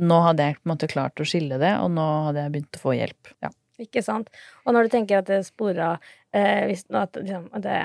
[0.00, 2.78] nå hadde jeg på en måte klart å skille det, og nå hadde jeg begynt
[2.78, 3.34] å få hjelp.
[3.44, 3.52] Ja.
[3.80, 4.28] Ikke sant.
[4.66, 5.94] Og når du tenker at det spora
[6.36, 7.76] eh, hvis, at, liksom, Det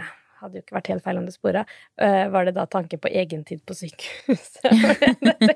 [0.46, 1.66] hadde jo ikke vært helt feil om det spora.
[2.00, 4.66] Uh, var det da tanke på egentid på sykehuset?
[5.26, 5.56] Det, det,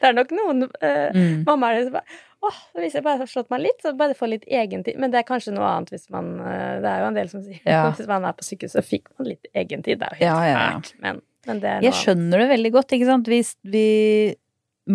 [0.00, 1.42] det er nok noen uh, Mm.
[1.46, 4.46] mammaer som bare Åh, hvis jeg bare har slått meg litt, så bare få litt
[4.48, 4.96] egentid.
[4.96, 7.42] Men det er kanskje noe annet hvis man eh, Det er jo en del som
[7.44, 7.82] sier Ja.
[7.98, 10.00] hvis man er på sykehus, så fikk man litt egentid.
[10.00, 10.94] Det er jo helt Ja, ja, fælt.
[11.04, 13.28] Men, men det er Jeg skjønner det veldig godt, ikke sant.
[13.28, 13.42] Vi,
[13.76, 13.84] vi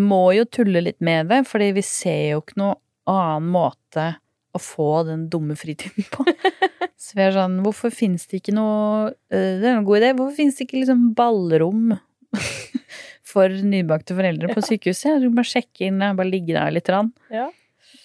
[0.10, 2.80] må jo tulle litt med det, fordi vi ser jo ikke noe
[3.14, 4.08] annen måte
[4.56, 6.26] å få den dumme fritiden på.
[6.96, 10.14] Så vi er sånn, hvorfor finnes det ikke noe eh, Det er en god idé.
[10.16, 11.92] Hvorfor finnes det ikke liksom ballrom
[13.34, 15.20] for nybakte foreldre på sykehuset?
[15.20, 16.92] Du kan bare sjekke inn, bare ligge der litt.
[17.34, 17.50] Ja.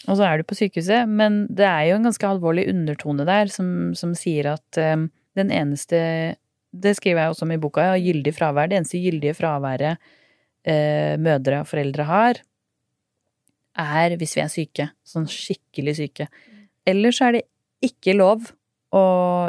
[0.08, 1.08] Og så er du på sykehuset.
[1.08, 5.52] Men det er jo en ganske alvorlig undertone der som, som sier at um, den
[5.54, 6.00] eneste
[6.70, 8.70] Det skriver jeg også om i boka, ja, gyldig fravær.
[8.70, 12.42] Det eneste gyldige fraværet uh, mødre og foreldre har,
[13.80, 14.90] er hvis vi er syke.
[15.06, 16.30] Sånn skikkelig syke.
[16.90, 17.46] Ellers så er det
[17.86, 18.50] ikke lov
[18.96, 19.04] å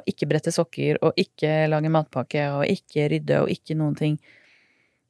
[0.10, 4.20] ikke brette sokker og ikke lage matpakke og ikke rydde og ikke noen ting.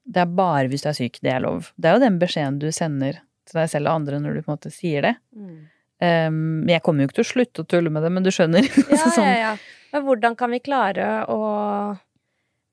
[0.07, 1.71] Det er bare hvis du er syk det er lov.
[1.75, 4.51] Det er jo den beskjeden du sender til deg selv og andre når du på
[4.51, 5.13] en måte sier det.
[5.35, 5.59] Mm.
[6.01, 8.65] Um, jeg kommer jo ikke til å slutte å tulle med det, men du skjønner.
[8.89, 9.51] Ja, sånn, ja, ja.
[9.91, 11.41] Men hvordan kan vi klare å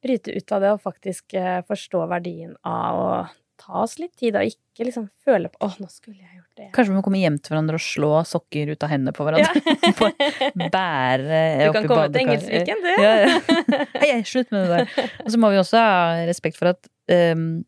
[0.03, 3.11] bryte ut av det og faktisk eh, forstå verdien av å
[3.69, 6.69] ta oss litt tid, og ikke liksom føle på 'Å, nå skulle jeg gjort det'.
[6.73, 9.61] Kanskje vi må komme hjem til hverandre og slå sokker ut av hendene på hverandre.
[9.61, 10.71] Ja.
[10.77, 12.23] Bære Du kan komme til.
[12.25, 12.91] Engelsviken, du.
[13.05, 13.39] Ja, ja.
[14.01, 15.09] Hei, hei, slutt med det der.
[15.25, 17.65] Og så må vi også ha respekt for at um,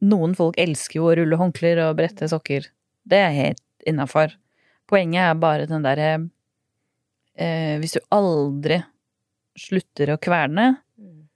[0.00, 2.70] noen folk elsker jo å rulle håndklær og brette sokker.
[3.04, 4.32] Det er helt innafor.
[4.90, 6.12] Poenget er bare den derre
[7.36, 8.80] uh, Hvis du aldri
[9.60, 11.28] slutter å kverne, Mm,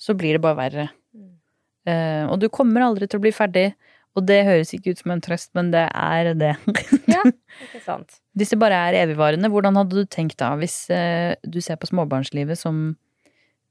[0.00, 0.86] så blir det bare verre.
[1.90, 3.70] Eh, og du kommer aldri til å bli ferdig.
[4.18, 6.54] Og det høres ikke ut som en trøst, men det er det.
[7.10, 7.22] Ja,
[7.66, 8.20] ikke sant.
[8.38, 11.88] Hvis det bare er evigvarende, hvordan hadde du tenkt da, hvis eh, du ser på
[11.90, 12.94] småbarnslivet som,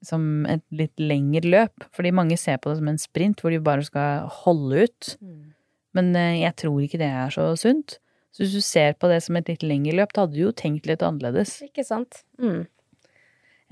[0.05, 1.87] som et litt lengre løp?
[1.95, 5.13] Fordi mange ser på det som en sprint, hvor de bare skal holde ut.
[5.23, 5.55] Mm.
[5.97, 7.99] Men eh, jeg tror ikke det er så sunt.
[8.35, 10.55] Så hvis du ser på det som et litt lengre løp, da hadde du jo
[10.55, 11.57] tenkt litt annerledes.
[11.65, 12.23] Ikke sant.
[12.39, 12.63] Mm.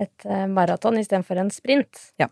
[0.04, 2.10] Et maraton istedenfor en sprint.
[2.22, 2.32] Ja.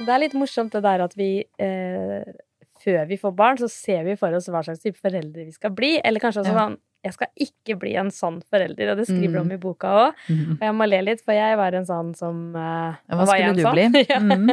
[0.00, 2.30] Det er litt morsomt det der at vi eh,
[2.80, 5.72] før vi får barn, så ser vi for oss hva slags type foreldre vi skal
[5.76, 5.98] bli.
[6.04, 6.62] Eller kanskje også Ja.
[6.68, 9.44] sånn Jeg skal ikke bli en sånn forelder, og det skriver du Mm.
[9.46, 10.18] om i boka òg.
[10.52, 13.62] Og jeg må le litt, for jeg var en sånn som eh, hva skulle du
[13.62, 13.72] sånn?
[13.72, 14.04] bli?
[14.20, 14.50] Mm.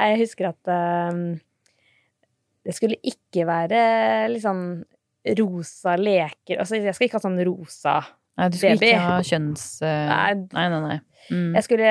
[0.00, 1.38] Jeg husker at eh,
[2.66, 4.82] det skulle ikke være liksom
[5.38, 8.18] rosa leker Altså, jeg skal ikke ha sånn rosa baby.
[8.38, 9.64] Nei, du skulle ikke ha kjønns...
[9.82, 10.08] Uh,
[10.52, 11.00] Nei, nei, nei.
[11.30, 11.52] Mm.
[11.54, 11.90] Jeg skulle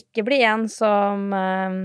[0.00, 1.76] ikke bli en som eh,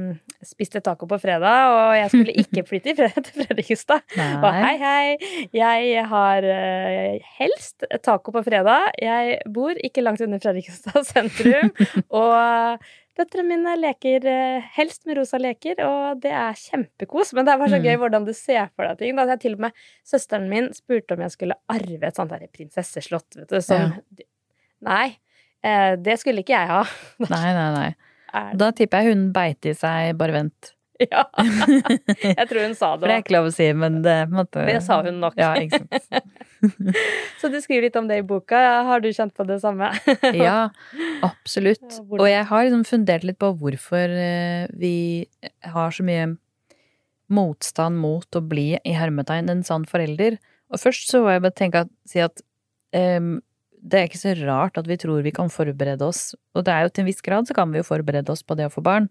[0.45, 4.01] spiste taco på fredag, og jeg skulle ikke flytte fred til Fredrikstad.
[4.41, 8.89] Og hei, hei, jeg har uh, helst taco på fredag.
[9.01, 11.69] Jeg bor ikke langt under Fredrikstad sentrum,
[12.09, 12.81] og
[13.19, 17.33] døtrene mine leker eh, helst med rosa leker, og det er kjempekos.
[17.37, 17.85] Men det er bare så Mm.
[17.85, 19.15] gøy hvordan du ser for deg ting.
[19.19, 22.47] Da jeg til og med søsteren min spurte om jeg skulle arve et sånt der
[22.55, 23.93] prinsesseslott, vet du, som
[24.81, 25.11] Nei.
[25.61, 26.83] Eh, det skulle ikke jeg ha.
[27.33, 27.89] Nei, nei, nei.
[28.57, 30.71] Da tipper jeg hun beit i seg 'bare vent'.
[31.01, 31.23] Ja.
[32.21, 34.67] Jeg tror hun sa det For det er ikke lov å si, men det måtte...
[34.67, 35.33] Det sa hun nok.
[35.39, 36.27] Ja, ikke sant.
[37.41, 38.59] Så du skriver litt om det i boka.
[38.85, 39.89] Har du kjent på det samme?
[40.37, 40.69] Ja,
[41.25, 41.87] absolutt.
[42.05, 45.25] Og jeg har liksom fundert litt på hvorfor eh, vi
[45.73, 46.35] har så mye
[47.33, 50.37] motstand mot å bli i hermetegn en sann forelder.
[50.71, 52.43] Og først så var jeg bare tenke at, si at
[52.95, 53.39] em,
[53.81, 56.85] det er ikke så rart at vi tror vi kan forberede oss, og det er
[56.85, 58.83] jo til en viss grad så kan vi jo forberede oss på det å få
[58.85, 59.09] barn,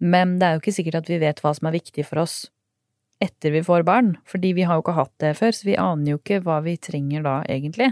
[0.00, 2.42] men det er jo ikke sikkert at vi vet hva som er viktig for oss
[3.20, 6.14] etter vi får barn, fordi vi har jo ikke hatt det før, så vi aner
[6.14, 7.90] jo ikke hva vi trenger da, egentlig.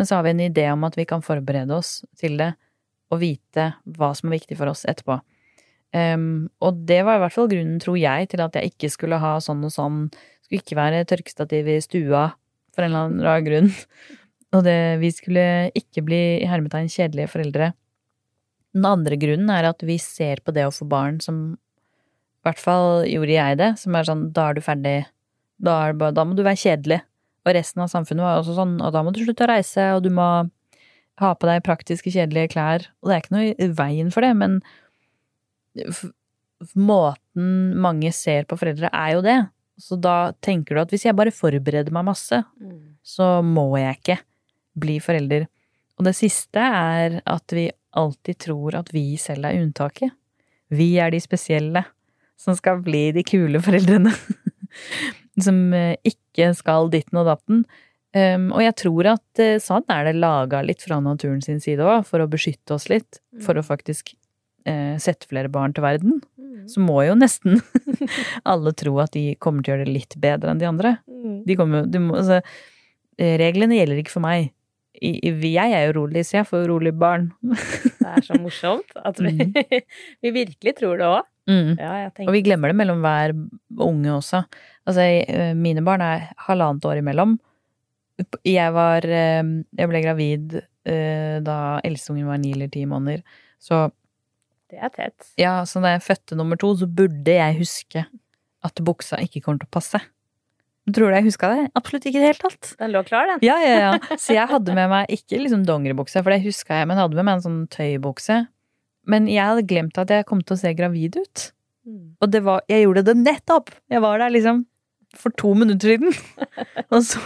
[0.00, 2.54] Men så har vi en idé om at vi kan forberede oss til det,
[3.12, 5.18] og vite hva som er viktig for oss etterpå.
[5.92, 9.20] Um, og det var i hvert fall grunnen, tror jeg, til at jeg ikke skulle
[9.20, 10.06] ha sånn og sånn,
[10.40, 12.30] skulle ikke være tørkestativ i stua,
[12.72, 13.68] for en eller annen rar grunn.
[14.52, 15.44] Og det, vi skulle
[15.78, 17.70] ikke bli i hermetegn kjedelige foreldre.
[18.76, 21.42] Den andre grunnen er at vi ser på det å få barn som
[22.42, 24.96] I hvert fall gjorde jeg det, som er sånn da er du ferdig,
[25.62, 26.98] da, er bare, da må du være kjedelig.
[27.46, 30.02] Og resten av samfunnet var også sånn, og da må du slutte å reise, og
[30.02, 30.26] du må
[31.22, 32.88] ha på deg praktiske, kjedelige klær.
[33.02, 34.58] Og det er ikke noe i veien for det, men
[36.78, 37.48] måten
[37.82, 39.38] mange ser på foreldre, er jo det.
[39.80, 42.96] Så da tenker du at hvis jeg bare forbereder meg masse, Mm.
[43.02, 44.18] så må jeg ikke
[44.78, 45.46] bli forelder.
[45.98, 50.14] Og det siste er at vi alltid tror at vi selv er unntaket.
[50.72, 51.84] Vi er de spesielle
[52.40, 54.12] som skal bli de kule foreldrene.
[55.44, 57.64] som eh, ikke skal ditten og datten.
[58.12, 62.02] Um, og jeg tror at sånn er det laga litt fra naturen sin side òg,
[62.04, 63.22] for å beskytte oss litt.
[63.40, 64.12] For å faktisk
[64.68, 66.18] eh, sette flere barn til verden.
[66.36, 66.66] Mm.
[66.68, 67.60] Så må jo nesten
[68.52, 70.96] alle tro at de kommer til å gjøre det litt bedre enn de andre.
[71.08, 71.38] Mm.
[71.48, 72.42] De kommer, de må, altså,
[73.16, 74.52] reglene gjelder ikke for meg.
[75.00, 77.30] Jeg er jo rolig, så jeg får rolig barn.
[77.42, 79.46] Det er så morsomt at vi,
[80.22, 81.28] vi virkelig tror det òg.
[81.50, 81.72] Mm.
[81.80, 83.32] Ja, Og vi glemmer det mellom hver
[83.82, 84.44] unge også.
[84.86, 87.38] Altså, eh, mine barn er halvannet år imellom.
[88.46, 89.42] Jeg var eh,
[89.78, 93.24] Jeg ble gravid eh, da eldsteungen var ni eller ti måneder.
[93.58, 93.88] Så
[94.70, 95.32] det er tett.
[95.36, 98.06] ja, så da jeg fødte nummer to, så burde jeg huske
[98.64, 100.00] at buksa ikke kommer til å passe.
[100.90, 101.66] Tror du jeg huska det?
[101.78, 102.72] Absolutt ikke i det hele tatt.
[102.80, 103.44] Den lå klar, den.
[103.46, 104.18] Ja, ja, ja.
[104.18, 107.18] Så jeg hadde med meg ikke liksom dongeribukse, for det huska jeg, men jeg hadde
[107.20, 108.40] med meg en sånn tøybukse.
[109.12, 111.46] Men jeg hadde glemt at jeg kom til å se gravid ut.
[111.86, 112.02] Mm.
[112.22, 113.70] Og det var, jeg gjorde det nettopp!
[113.90, 114.64] Jeg var der liksom
[115.18, 116.14] for to minutter siden.
[116.92, 117.20] Og så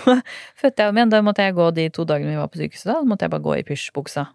[0.58, 1.12] fødte jeg om igjen.
[1.12, 2.90] Da måtte jeg gå de to dagene vi var på sykehuset.
[2.92, 4.26] Da måtte jeg bare gå i pysjbuksa.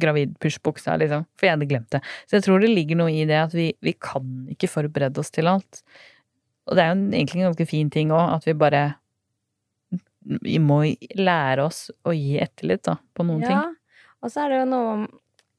[0.00, 1.26] Gravid-pysjbuksa, liksom.
[1.36, 2.00] For jeg hadde glemt det.
[2.28, 5.34] Så jeg tror det ligger noe i det at vi, vi kan ikke forberede oss
[5.34, 5.82] til alt.
[6.66, 8.84] Og det er jo egentlig en ganske fin ting òg, at vi bare
[10.24, 10.78] Vi må
[11.20, 13.58] lære oss å gi etterlitt, da, på noen ting.
[13.58, 15.02] Ja, og så er det jo noe om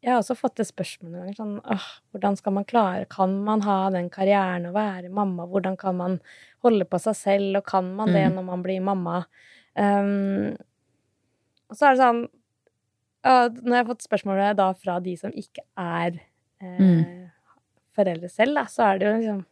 [0.06, 3.44] Jeg har også fått det spørsmålet noen ganger sånn åh, hvordan skal man klare Kan
[3.46, 5.46] man ha den karrieren og være mamma?
[5.50, 6.20] Hvordan kan man
[6.65, 8.36] holde på seg selv, og kan man det Mm.
[8.39, 9.26] når man blir mamma?
[9.78, 10.56] Um,
[11.70, 12.22] og så er det sånn
[13.26, 16.20] Når jeg har fått spørsmålet da fra de som ikke er
[16.62, 17.30] eh, Mm.
[17.96, 19.46] foreldre selv, da, så er det jo liksom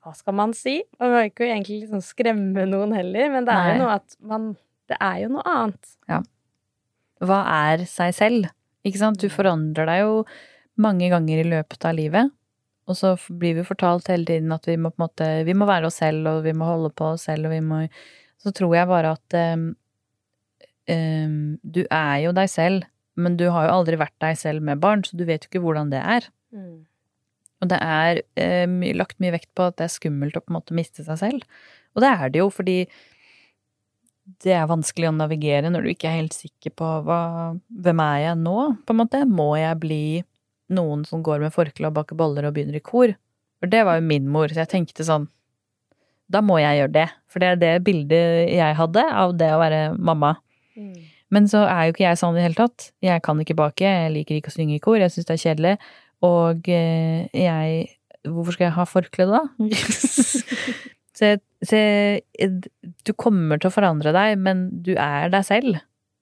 [0.00, 0.78] Hva skal man si?
[1.00, 3.72] Man må ikke egentlig liksom skremme noen heller, men det er Nei.
[3.74, 4.52] jo noe at man
[4.90, 5.96] Det er jo noe annet.
[7.20, 8.48] hva er seg selv?
[8.82, 9.20] Ikke sant?
[9.20, 10.14] Du forandrer deg jo
[10.80, 12.32] mange ganger i løpet av livet.
[12.90, 15.68] Og så blir vi fortalt hele tiden at vi må på en måte Vi må
[15.68, 17.84] være oss selv, og vi må holde på oss selv, og vi må
[18.40, 19.68] Så tror jeg bare at um,
[20.90, 22.88] um, Du er jo deg selv,
[23.20, 25.62] men du har jo aldri vært deg selv med barn, så du vet jo ikke
[25.62, 26.26] hvordan det er.
[26.56, 26.86] Mm.
[27.60, 30.52] Og det er eh, my- lagt mye vekt på at det er skummelt å på
[30.52, 31.62] en måte miste seg selv.
[31.94, 32.78] Og det er det jo, fordi
[34.44, 37.20] det er vanskelig å navigere når du ikke er helt sikker på hva,
[37.82, 39.24] hvem er jeg nå, på en måte.
[39.26, 40.02] Må jeg bli
[40.70, 43.12] noen som går med forkle og baker boller og begynner i kor?
[43.60, 45.28] For det var jo min mor, så jeg tenkte sånn
[46.30, 47.08] Da må jeg gjøre det.
[47.26, 50.36] For det er det bildet jeg hadde av det å være mamma.
[50.78, 51.00] Mm.
[51.34, 52.86] Men så er jo ikke jeg sånn i det hele tatt.
[53.02, 55.42] Jeg kan ikke bake, jeg liker ikke å synge i kor, jeg syns det er
[55.42, 55.74] kjedelig.
[56.26, 57.96] Og eh, jeg
[58.28, 59.38] Hvorfor skal jeg ha forkle da?
[61.16, 61.30] så,
[61.64, 61.78] så
[63.08, 65.78] du kommer til å forandre deg, men du er deg selv.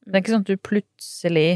[0.07, 1.49] Det er ikke sånn at du plutselig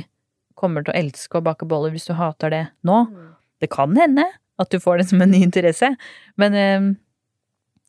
[0.59, 3.05] kommer til å elske å bake boller hvis du hater det nå.
[3.07, 3.31] Mm.
[3.63, 4.27] Det kan hende
[4.59, 5.93] at du får det som en ny interesse,
[6.43, 6.91] men eh,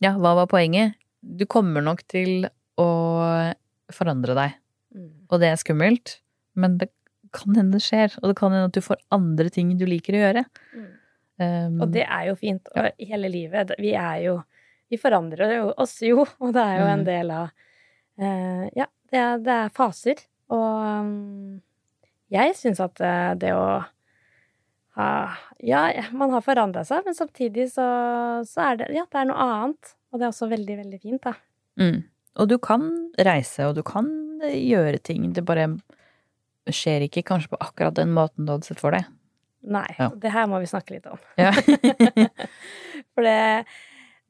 [0.05, 0.93] ja, hva var poenget?
[1.25, 2.45] Du kommer nok til
[2.77, 2.89] å
[3.93, 4.59] forandre deg.
[4.93, 5.09] Mm.
[5.29, 6.19] Og det er skummelt,
[6.53, 6.91] men det
[7.35, 8.13] kan hende det skjer.
[8.21, 10.43] Og det kan hende at du får andre ting du liker å gjøre.
[10.77, 10.89] Mm.
[11.43, 12.67] Um, Og det er jo fint.
[12.77, 14.35] Og hele livet Vi er jo
[14.93, 17.07] Vi forandrer jo oss jo, og det er jo en Mm.
[17.07, 17.47] del av
[18.21, 20.21] uh, Ja, det er, det er faser.
[20.53, 21.61] Og um,
[22.33, 23.65] jeg syns at eh, det å
[24.97, 25.07] ha
[25.63, 25.81] Ja,
[26.13, 27.85] man har forandra seg, men samtidig så,
[28.45, 29.93] så er det Ja, det er noe annet.
[30.13, 31.33] Og det er også veldig, veldig fint, da.
[31.81, 32.03] mm.
[32.41, 32.83] Og du kan
[33.21, 34.07] reise, og du kan
[34.45, 35.27] eh, gjøre ting.
[35.33, 35.67] Det bare
[36.71, 39.03] skjer ikke kanskje på akkurat den måten du hadde sett for deg.
[39.63, 40.09] Nei, Ja.
[40.09, 41.17] det her må vi snakke litt om.
[41.39, 41.51] Ja.
[43.15, 43.65] For det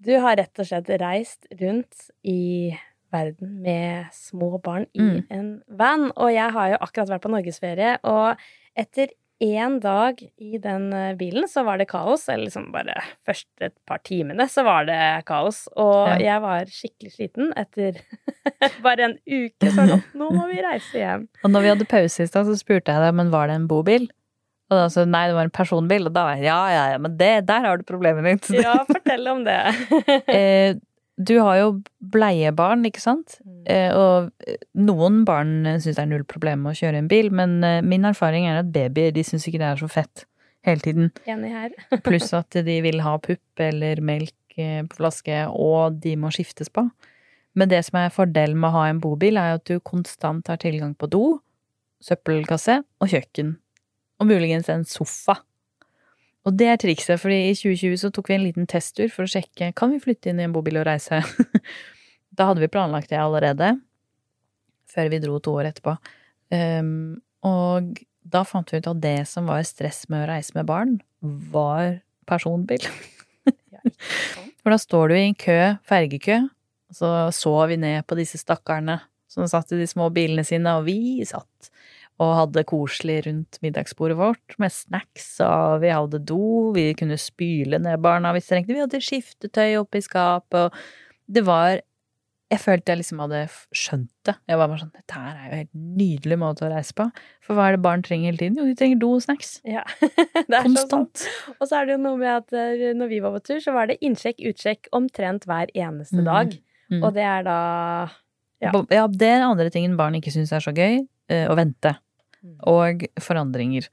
[0.03, 2.73] Du har rett og slett reist rundt i
[3.13, 5.25] verden med små barn i Mm.
[5.31, 6.11] en van.
[6.17, 8.35] Og jeg har jo akkurat vært på norgesferie, og
[8.75, 9.07] etter
[9.43, 12.23] én dag i den eh, bilen så var det kaos.
[12.31, 12.95] Eller liksom bare
[13.27, 15.65] først et par timene så var det kaos.
[15.75, 16.17] Og Ja.
[16.23, 17.99] jeg var skikkelig sliten etter
[18.85, 19.67] bare en uke.
[19.69, 21.27] Så var sånn, nå må vi reise hjem.
[21.43, 23.67] Og når vi hadde pause i stad, så spurte jeg deg men var det en
[23.71, 24.07] bobil.
[24.71, 26.07] Og da sa nei, det var en personbil.
[26.09, 28.63] Og da var jeg ja, ja, ja, men det, der har du problemet ditt.
[28.63, 29.59] Ja, fortell om det.
[31.23, 31.69] Du har jo
[32.13, 33.37] bleiebarn, ikke sant?
[33.69, 37.31] Eh, og eh, noen barn syns det er null problem med å kjøre en bil,
[37.35, 40.25] men eh, min erfaring er at babyer de syns ikke det er så fett
[40.67, 41.11] hele tiden.
[41.29, 41.77] Enig her.
[42.05, 46.83] Pluss at de vil ha pupp eller melk på flaske, og de må skiftes på.
[47.57, 50.59] Men det som er fordelen med å ha en bobil, er at du konstant har
[50.61, 51.23] tilgang på do,
[52.05, 53.55] søppelkasse og kjøkken.
[54.21, 55.39] Og muligens en sofa.
[56.43, 59.31] Og det er trikset, fordi i 2020 så tok vi en liten testtur for å
[59.31, 61.21] sjekke kan vi flytte inn i en bobil og reise.
[62.37, 63.77] da hadde vi planlagt det allerede,
[64.91, 65.95] før vi dro to år etterpå.
[66.53, 70.67] Um, og da fant vi ut at det som var stress med å reise med
[70.67, 72.83] barn, var personbil.
[74.63, 76.41] For da står du i en kø, fergekø,
[76.91, 78.99] og så så vi ned på disse stakkarene
[79.31, 81.71] som satt i de små bilene sine, og vi satt
[82.21, 87.79] og hadde koselig rundt middagsbordet vårt med snacks, og vi hadde do, vi kunne spyle
[87.81, 91.79] ned barna hvis det trengte, vi hadde skiftetøy oppi skapet, og det var
[92.53, 93.39] jeg følte jeg liksom hadde
[93.73, 94.35] skjønt det.
[94.51, 97.07] Jeg var bare sånn Dette her er jo en helt nydelig måte å reise på.
[97.41, 98.59] For hva er det barn trenger hele tiden?
[98.59, 99.55] Jo, de trenger do og snacks.
[99.65, 99.81] Ja.
[100.53, 100.59] Er.
[100.61, 101.23] Konstant.
[101.57, 103.73] Og så er det jo noe med at eh, når vi var på tur, så
[103.73, 106.27] var det innsjekk, utsjekk omtrent hver eneste Mhm.
[106.29, 106.53] dag.
[106.93, 107.01] Mm.
[107.01, 107.57] Og det er da
[108.61, 108.71] Ja.
[108.91, 111.07] Ja, det er andre tingen barn ikke syns er så gøy.
[111.33, 111.95] eh, Å vente.
[112.43, 112.57] Mm.
[112.69, 113.87] Og forandringer.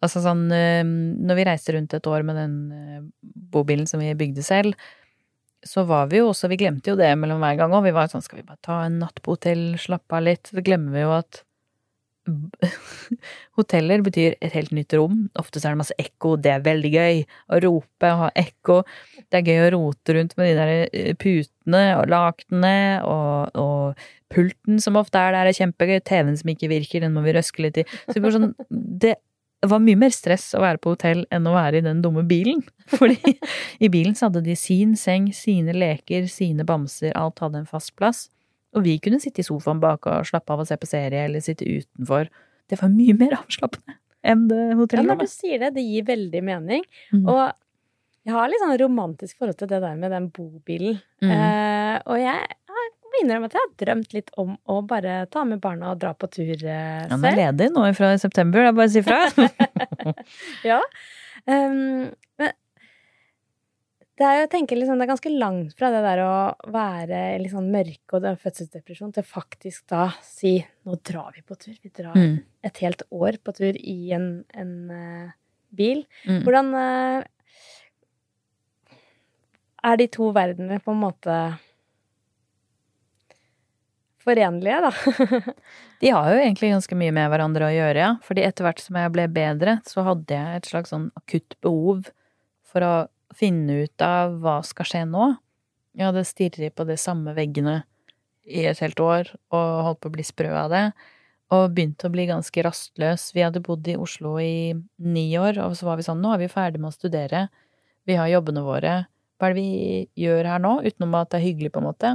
[0.00, 3.02] Altså sånn eh, Når vi reiste rundt et år med den eh,
[3.52, 4.88] bobilen som vi bygde selv,
[5.66, 7.84] så var vi jo også Vi glemte jo det mellom hver gang òg.
[7.84, 10.48] Vi var sånn Skal vi bare ta en natt på hotell, slappe av litt?
[10.48, 11.42] Så glemmer vi jo at
[13.58, 15.24] Hoteller betyr et helt nytt rom.
[15.40, 16.34] Ofte er det masse ekko.
[16.42, 17.22] Det er veldig gøy.
[17.50, 18.80] Å rope og ha ekko.
[19.28, 24.04] Det er gøy å rote rundt med de der eh, putene og lakenene og, og
[24.30, 25.98] pulten som ofte er der, er kjempegøy.
[26.06, 27.86] TV-en som ikke virker, den må vi røske litt i.
[28.08, 28.52] Så det sånn,
[29.04, 29.16] det
[29.68, 32.62] var mye mer stress å være på hotell enn å være i den dumme bilen.
[32.98, 33.36] Fordi
[33.80, 37.94] i bilen så hadde de sin seng, sine leker, sine bamser, alt hadde en fast
[37.98, 38.28] plass.
[38.76, 41.42] Og vi kunne sitte i sofaen bak og slappe av og se på serie, eller
[41.44, 42.30] sitte utenfor.
[42.70, 44.60] Det var mye mer avslappende enn det
[44.92, 46.82] Ja, når du sier det, det gir veldig mening.
[47.08, 47.24] Mm.
[47.24, 47.40] Og
[48.28, 50.98] jeg har litt sånn romantisk forhold til det der med den bobilen.
[51.24, 51.30] Mm.
[51.32, 55.46] Eh, og jeg, jeg må innrømme at jeg har drømt litt om å bare ta
[55.48, 56.68] med barna og dra på tur selv.
[56.68, 59.24] Ja, den er ledig nå fra september, er bare si fra.
[60.70, 60.82] Ja.
[61.48, 62.52] Um, men
[64.20, 66.32] det er liksom, det er ganske langt fra det der å
[66.68, 71.76] være litt sånn mørke og fødselsdepresjon til faktisk da si nå drar vi på tur.
[71.80, 72.42] Vi drar Mm.
[72.62, 75.30] et helt år på tur i en, en uh,
[75.72, 76.04] bil.
[76.28, 76.42] Mm.
[76.44, 77.24] Hvordan uh,
[79.88, 81.36] er de to verdenene på en måte
[84.20, 84.92] forenlige, da?
[86.00, 88.10] De har jo egentlig ganske mye med hverandre å gjøre, ja.
[88.24, 92.10] Fordi etter hvert som jeg ble bedre, så hadde jeg et slags sånn akutt behov
[92.68, 92.92] for å
[93.36, 95.32] finne ut av hva skal skje nå.
[95.96, 97.82] Jeg hadde stirret på de samme veggene
[98.46, 100.84] i et helt år og holdt på å bli sprø av det.
[101.50, 103.30] Og begynte å bli ganske rastløs.
[103.34, 104.70] Vi hadde bodd i Oslo i
[105.02, 107.48] ni år, og så var vi sånn, nå er vi ferdig med å studere.
[108.06, 108.92] Vi har jobbene våre.
[109.40, 112.12] Hva er det vi gjør her nå, utenom at det er hyggelig, på en måte?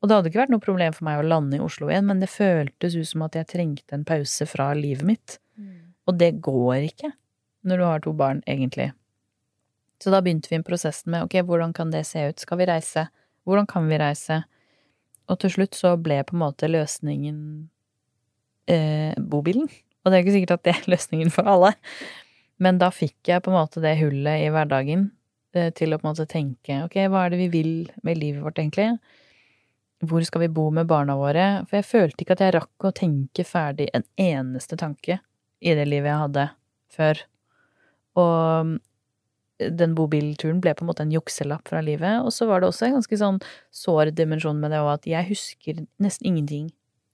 [0.00, 2.22] Og det hadde ikke vært noe problem for meg å lande i Oslo igjen, men
[2.22, 5.36] det føltes ut som at jeg trengte en pause fra livet mitt.
[6.08, 7.12] Og det går ikke
[7.68, 8.88] når du har to barn, egentlig.
[10.02, 13.06] Så da begynte vi prosessen med ok, hvordan kan det se ut, skal vi reise,
[13.46, 14.40] hvordan kan vi reise?
[15.30, 17.38] Og til slutt så ble på en måte løsningen
[18.66, 19.70] eh, bobilen.
[20.02, 21.74] Og det er ikke sikkert at det er løsningen for alle,
[22.62, 25.08] men da fikk jeg på en måte det hullet i hverdagen
[25.54, 27.74] eh, til å på en måte tenke ok, hva er det vi vil
[28.06, 28.96] med livet vårt, egentlig?
[30.02, 31.46] Hvor skal vi bo med barna våre?
[31.68, 35.20] For jeg følte ikke at jeg rakk å tenke ferdig en eneste tanke
[35.62, 36.46] i det livet jeg hadde
[36.90, 37.20] før.
[38.18, 38.72] Og
[39.70, 42.22] den bobilturen ble på en måte en jukselapp fra livet.
[42.24, 43.40] Og så var det også en ganske sånn
[43.74, 46.70] sår dimensjon med det òg, at jeg husker nesten ingenting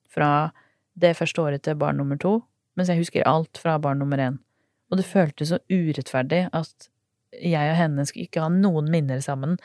[0.09, 0.51] fra
[0.99, 2.39] det første året til barn nummer to,
[2.79, 4.39] mens jeg husker alt fra barn nummer én.
[4.89, 6.89] Og det føltes så urettferdig at
[7.37, 9.59] jeg og henne skulle ikke ha noen minner sammen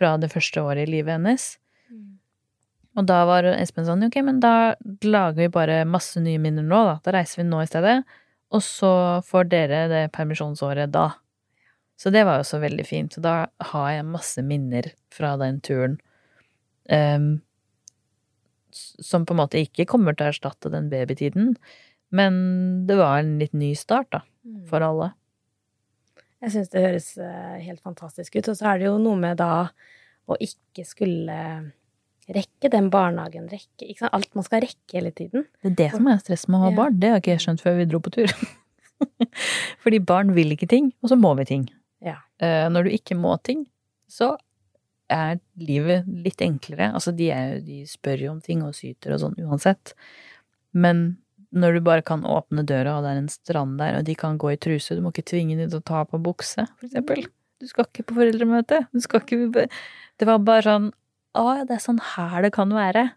[0.00, 1.52] fra det første året i livet hennes.
[2.98, 4.74] Og da var Espen sånn, ok, men da
[5.06, 6.96] lager vi bare masse nye minner nå, da.
[7.04, 8.00] Da reiser vi nå i stedet.
[8.50, 8.92] Og så
[9.26, 11.12] får dere det permisjonsåret da.
[12.00, 13.12] Så det var jo så veldig fint.
[13.12, 13.34] Så da
[13.72, 15.98] har jeg masse minner fra den turen.
[16.88, 17.42] Um,
[18.72, 21.54] som på en måte ikke kommer til å erstatte den babytiden.
[22.14, 22.36] Men
[22.88, 24.22] det var en litt ny start, da,
[24.70, 25.12] for alle.
[26.40, 28.48] Jeg syns det høres eh, helt fantastisk ut.
[28.48, 29.68] Og så er det jo noe med da
[30.30, 31.36] å ikke skulle
[32.30, 34.14] rekke den barnehagen, rekke ikke sant?
[34.16, 35.44] Alt man skal rekke hele tiden.
[35.60, 36.96] Det er det som er stress med å ha barn.
[37.02, 38.34] Det har ikke jeg skjønt før vi dro på tur.
[39.82, 41.66] Fordi barn vil ikke ting, og så må vi ting.
[42.04, 42.18] Ja.
[42.40, 43.66] Eh, Når du ikke må ting,
[44.10, 44.34] så
[45.10, 46.92] er livet litt enklere.
[46.94, 49.94] Altså, de, er, de spør jo om ting og syter og sånn uansett.
[50.72, 51.18] Men
[51.50, 54.38] når du bare kan åpne døra, og det er en strand der, og de kan
[54.38, 57.24] gå i truse, du må ikke tvinge dem til å ta på bukse, for eksempel.
[57.60, 58.84] Du skal ikke på foreldremøte.
[58.94, 59.66] Du skal ikke
[60.20, 60.86] Det var bare sånn
[61.36, 63.10] Å, det er sånn her det kan være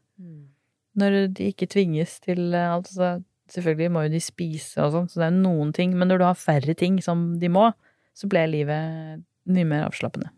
[1.00, 3.16] når de ikke tvinges til Altså,
[3.54, 5.96] selvfølgelig må jo de spise og sånn, så det er noen ting.
[5.98, 7.70] Men når du har færre ting som de må,
[8.14, 10.30] så ble livet mye mer avslappende.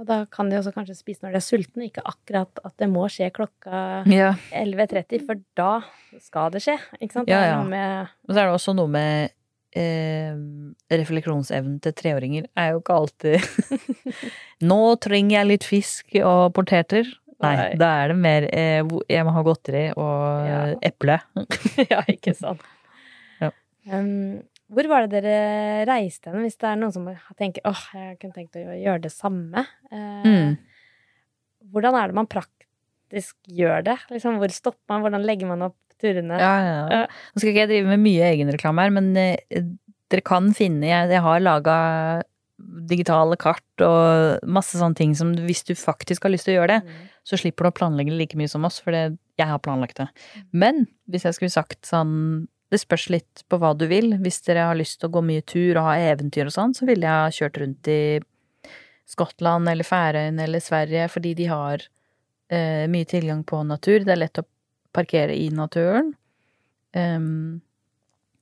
[0.00, 2.88] Og da kan de også kanskje spise når de er sultne, ikke akkurat at det
[2.90, 4.32] må skje klokka Ja.
[4.50, 5.82] 11.30, for da
[6.18, 6.74] skal det skje.
[6.98, 7.30] Ikke sant?
[7.30, 7.60] Ja, ja.
[8.26, 9.30] Og så er det også noe med
[9.78, 10.34] eh,
[10.90, 13.46] refleksjonsevnen til treåringer er jo ikke alltid
[14.70, 17.06] Nå trenger jeg litt fisk og poteter.
[17.44, 17.70] Nei, Nei.
[17.78, 20.60] da er det mer eh, jeg må ha godteri og Ja.
[20.90, 21.20] eple.
[21.90, 22.62] Ja, ikke sant.
[23.42, 23.50] Ja.
[23.90, 24.42] Um,
[24.74, 27.06] hvor var det dere reiste hen, hvis det er noen som
[27.38, 29.66] tenker åh, jeg kunne tenkt å gjøre det samme?
[29.90, 30.56] Eh, Mm.
[31.72, 33.96] Hvordan er det man praktisk gjør det?
[34.12, 35.00] Liksom, hvor stopper man?
[35.06, 36.36] Hvordan legger man opp turene?
[36.38, 36.76] Ja, ja.
[36.92, 37.02] Ja.
[37.32, 39.64] Nå skal ikke jeg drive med mye egenreklame her, men eh,
[40.12, 41.76] dere kan finne Jeg, jeg har laga
[42.86, 46.76] digitale kart og masse sånne ting som hvis du faktisk har lyst til å gjøre
[46.76, 47.08] det, Mm.
[47.24, 49.96] så slipper du å planlegge det like mye som oss, for det, jeg har planlagt
[49.96, 50.06] det.
[50.52, 54.16] Men hvis jeg skulle sagt sånn Det spørs litt på hva du vil.
[54.24, 56.88] Hvis dere har lyst til å gå mye tur og ha eventyr og sånn, så
[56.88, 58.00] ville jeg ha kjørt rundt i
[59.06, 61.84] Skottland eller Færøyene eller Sverige, fordi de har
[62.50, 64.02] eh, mye tilgang på natur.
[64.02, 64.46] Det er lett å
[64.94, 66.14] parkere i naturen.
[66.94, 67.60] Um,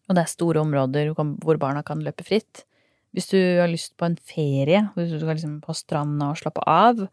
[0.09, 2.65] og det er store områder hvor barna kan løpe fritt.
[3.13, 6.65] Hvis du har lyst på en ferie, hvis du skal liksom på stranda og slappe
[6.69, 7.05] av,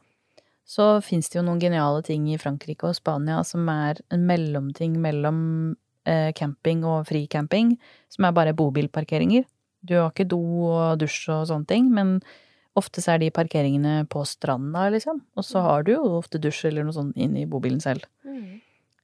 [0.70, 4.99] så fins det jo noen geniale ting i Frankrike og Spania som er en mellomting
[5.01, 5.39] mellom
[6.38, 7.76] camping og fricamping,
[8.10, 9.45] som er bare bobilparkeringer.
[9.86, 12.18] Du har ikke do og dusj og sånne ting, men
[12.80, 15.22] ofte så er de parkeringene på stranda, liksom.
[15.39, 18.05] Og så har du jo ofte dusj eller noe sånt inn i bobilen selv.
[18.28, 18.60] Mm.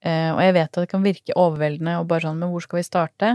[0.05, 2.79] Eh, og jeg vet at det kan virke overveldende og bare sånn, men hvor skal
[2.81, 3.31] vi starte?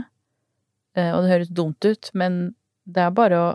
[0.96, 2.54] Eh, og det høres dumt ut, men
[2.86, 3.50] det er bare å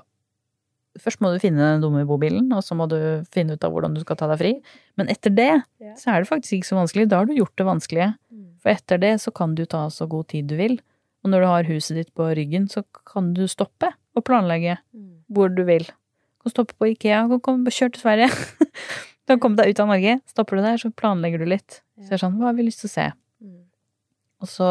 [0.95, 2.95] Først må du finne den dumme bobilen, og så må du
[3.35, 4.51] finne ut av hvordan du skal ta deg fri.
[4.95, 5.49] Men etter det
[5.83, 5.91] Ja.
[5.99, 7.09] så er det faktisk ikke så vanskelig.
[7.11, 8.15] Da har du gjort det vanskelige.
[8.31, 8.54] Mm.
[8.65, 10.79] For etter det så kan du ta så god tid du vil.
[11.21, 15.21] Og når du har huset ditt på ryggen, så kan du stoppe og planlegge Mm.
[15.29, 15.85] hvor du vil.
[15.85, 18.29] Du kan stoppe på Ikea, du kan kjøre til Sverige.
[19.25, 20.19] Du kan komme deg ut av Norge.
[20.29, 21.79] Stopper du der, så planlegger du litt.
[21.97, 23.05] Så er sånn, hva har vi lyst til å se?
[23.41, 23.63] Mm.
[24.41, 24.67] Og så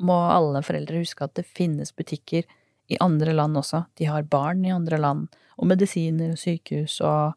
[0.00, 2.46] må alle foreldre huske at det finnes butikker
[2.88, 3.82] i andre land også.
[4.00, 5.28] De har barn i andre land,
[5.60, 7.34] og medisiner og sykehus og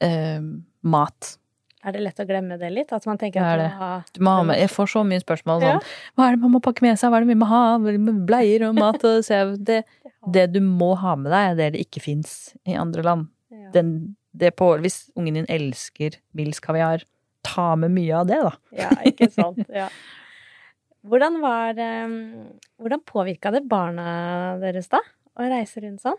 [0.00, 0.38] eh,
[0.86, 1.32] mat.
[1.86, 2.90] Er det lett å glemme det litt?
[2.92, 5.74] At man tenker er at man må ha jeg får så mye spørsmål Ja.
[5.78, 7.60] sånn Hva er det man må pakke med seg, hva er det vi må ha,
[8.26, 9.76] bleier og mat og så jeg, det,
[10.34, 12.32] det du må ha med deg, er det det ikke fins
[12.66, 13.28] i andre land.
[13.54, 13.70] Ja.
[13.76, 13.92] Den,
[14.34, 17.04] det på, hvis ungen din elsker Mills kaviar,
[17.46, 18.52] ta med mye av det, da.
[18.76, 19.62] Ja, ikke sant.
[19.70, 19.86] Ja.
[21.08, 22.10] Hvordan var eh,
[22.82, 24.98] Hvordan påvirka det barna deres, da?
[25.38, 26.18] Å reise rundt sånn?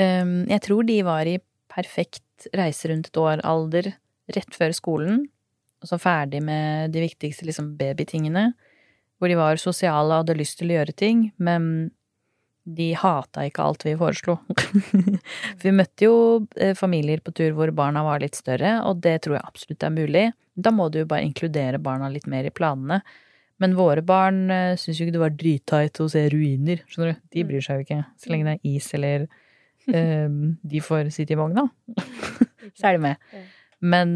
[0.00, 1.36] Um, jeg tror de var i
[1.72, 3.92] perfekt reise rundt et år alder
[4.34, 5.26] rett før skolen,
[5.82, 8.48] og så ferdig med de viktigste liksom babytingene,
[9.16, 11.90] hvor de var sosiale og hadde lyst til å gjøre ting, men
[12.66, 14.40] de hata ikke alt vi foreslo.
[15.62, 16.16] Vi møtte jo
[16.58, 19.94] eh, familier på tur hvor barna var litt større, og det tror jeg absolutt er
[19.94, 20.24] mulig.
[20.58, 22.98] Da må du jo bare inkludere barna litt mer i planene.
[23.62, 27.22] Men våre barn uh, syns jo ikke det var dritteit å se ruiner, skjønner du.
[27.32, 29.28] De bryr seg jo ikke, så lenge det er is eller
[29.86, 31.68] um, de får sitte i vogna.
[32.76, 33.30] så er de med.
[33.80, 34.10] Men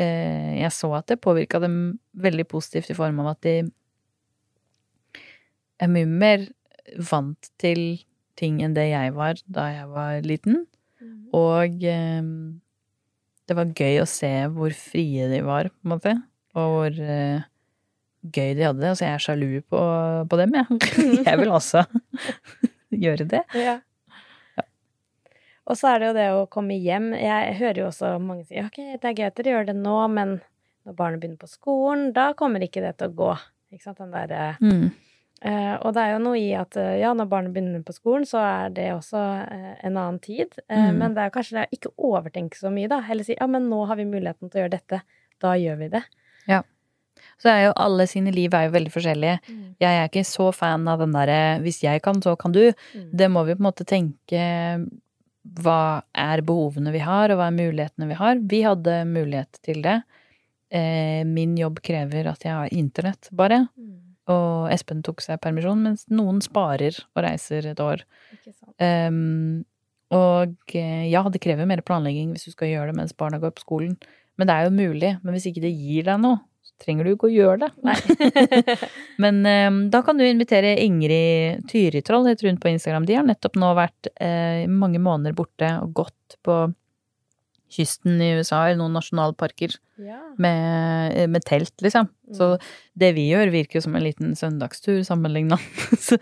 [0.00, 3.56] eh, jeg så at det påvirka dem veldig positivt i form av at de
[5.82, 6.48] er mye mer
[7.10, 8.02] vant til
[8.38, 10.64] ting enn det jeg var da jeg var liten.
[11.02, 11.16] Mm.
[11.36, 12.28] Og eh,
[13.44, 16.14] det var gøy å se hvor frie de var, på en måte.
[16.54, 17.44] Og hvor eh,
[18.24, 18.92] gøy de hadde det.
[18.92, 19.80] Altså, jeg er sjalu på,
[20.30, 20.78] på dem, jeg.
[21.28, 21.84] jeg vil også
[23.04, 23.42] gjøre det.
[23.58, 23.78] Ja.
[25.64, 27.12] Og så er det jo det å komme hjem.
[27.16, 29.96] Jeg hører jo også mange si ok, det er gøy at dere gjør det nå,
[30.12, 30.36] men
[30.84, 33.30] når barnet begynner på skolen, da kommer ikke det til å gå.
[33.72, 33.98] Ikke sant?
[34.02, 34.90] Den derre Mm.
[35.44, 38.24] uh, og det er jo noe i at eh, ja, når barnet begynner på skolen,
[38.28, 40.52] så er det også uh, en annen tid.
[40.68, 40.98] Uh, Mm.
[40.98, 43.00] Men det er kanskje det å ikke overtenke så mye, da.
[43.00, 45.00] Heller si ja, men nå har vi muligheten til å gjøre dette.
[45.40, 46.04] Da gjør vi det.
[46.46, 46.62] Ja.
[47.40, 49.38] Så er jo alle sine liv er jo veldig forskjellige.
[49.48, 49.74] Mm.
[49.80, 52.74] Jeg er ikke så fan av den derre 'hvis jeg kan, så kan du'.
[52.94, 53.10] Mm.
[53.16, 54.86] Det må vi på en måte tenke
[55.44, 58.40] Hva er behovene vi har, og hva er mulighetene vi har?
[58.40, 59.98] Vi hadde mulighet til det.
[60.72, 63.66] Eh, min jobb krever at jeg har internett, bare.
[63.76, 63.92] Mm.
[64.32, 68.06] Og Espen tok seg permisjon, mens noen sparer og reiser et år.
[68.80, 69.62] Um,
[70.14, 73.52] og eh, ja, det krever mer planlegging hvis du skal gjøre det mens barna går
[73.56, 73.94] på skolen.
[74.40, 75.12] Men det er jo mulig.
[75.22, 76.40] Men hvis ikke det gir deg noe,
[76.82, 78.78] trenger du ikke å gjøre det.
[79.22, 83.06] Men um, da kan du invitere Ingrid Tyritroll, heter hun på Instagram.
[83.08, 86.58] De har nettopp nå vært eh, mange måneder borte og gått på
[87.74, 90.18] kysten i USA, i noen nasjonalparker, ja.
[90.38, 92.06] med, eh, med telt, liksom.
[92.36, 92.66] Så Mm.
[93.02, 95.58] det vi gjør, virker jo som en liten søndagstur sammenligna.
[96.06, 96.18] Så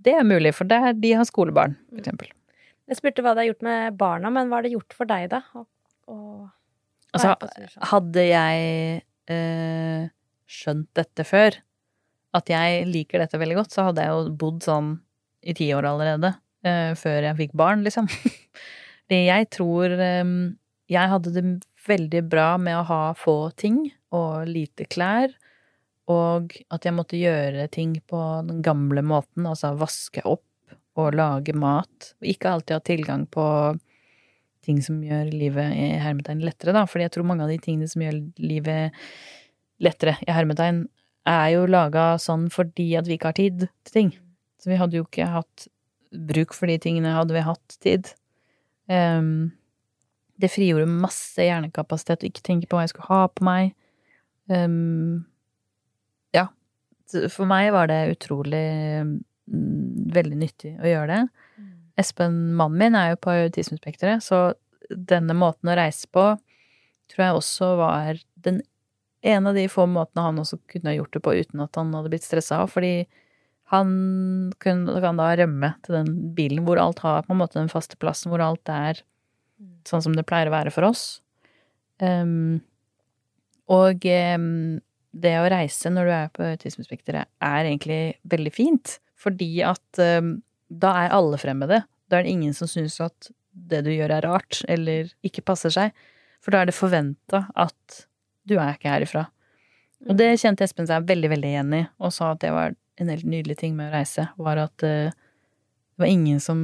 [0.00, 2.00] det er mulig, for der de har skolebarn, for Mm.
[2.04, 2.30] eksempel.
[2.88, 5.28] Jeg spurte hva det har gjort med barna, men hva har det gjort for deg,
[5.34, 5.42] da?
[5.56, 5.66] Å,
[6.08, 6.50] å
[7.16, 7.32] Altså,
[7.90, 9.02] hadde jeg
[9.32, 10.08] eh,
[10.46, 11.56] skjønt dette før,
[12.36, 14.92] at jeg liker dette veldig godt, så hadde jeg jo bodd sånn
[15.46, 16.34] i ti år allerede,
[16.66, 18.10] eh, før jeg fikk barn, liksom.
[19.06, 20.34] Fordi jeg tror eh,
[20.92, 21.44] jeg hadde det
[21.86, 25.34] veldig bra med å ha få ting og lite klær,
[26.10, 30.44] og at jeg måtte gjøre ting på den gamle måten, altså vaske opp
[30.96, 33.44] og lage mat, ikke alltid ha tilgang på
[34.66, 36.84] ting som gjør livet i hermetegn lettere, da.
[36.90, 39.06] Fordi jeg tror mange av de tingene som gjør livet
[39.82, 40.84] lettere i hermetegn,
[41.26, 44.12] er jo laga sånn fordi at vi ikke har tid til ting.
[44.62, 45.66] Så vi hadde jo ikke hatt
[46.26, 48.12] bruk for de tingene hadde vi hatt tid.
[48.86, 49.52] Um,
[50.40, 53.72] det frigjorde masse hjernekapasitet å ikke tenke på hva jeg skulle ha på meg.
[54.52, 55.24] Um,
[56.36, 56.46] ja.
[57.32, 58.66] For meg var det utrolig
[59.02, 59.16] um,
[60.14, 61.45] veldig nyttig å gjøre det.
[62.00, 64.50] Espen, mannen min, er jo på autismespekteret, så
[64.90, 66.34] denne måten å reise på
[67.10, 68.60] tror jeg også var den
[69.26, 71.94] en av de få måtene han også kunne ha gjort det på uten at han
[71.96, 73.06] hadde blitt stressa av, fordi
[73.72, 73.88] han
[74.62, 78.30] kan da rømme til den bilen hvor alt har på en måte den faste plassen,
[78.30, 79.00] hvor alt er
[79.88, 81.18] sånn som det pleier å være for oss.
[81.98, 82.60] Um,
[83.72, 84.78] og um,
[85.16, 90.36] det å reise når du er på autismespekteret, er egentlig veldig fint, fordi at ehm,
[90.68, 91.82] da er alle fremmede.
[92.10, 95.72] Da er det ingen som syns at det du gjør er rart, eller ikke passer
[95.72, 95.94] seg.
[96.44, 98.02] For da er det forventa at
[98.46, 99.26] du er ikke herifra.
[100.06, 103.10] Og det kjente Espen seg veldig, veldig igjen i, og sa at det var en
[103.12, 106.60] helt nydelig ting med å reise, var at eh, det var ingen som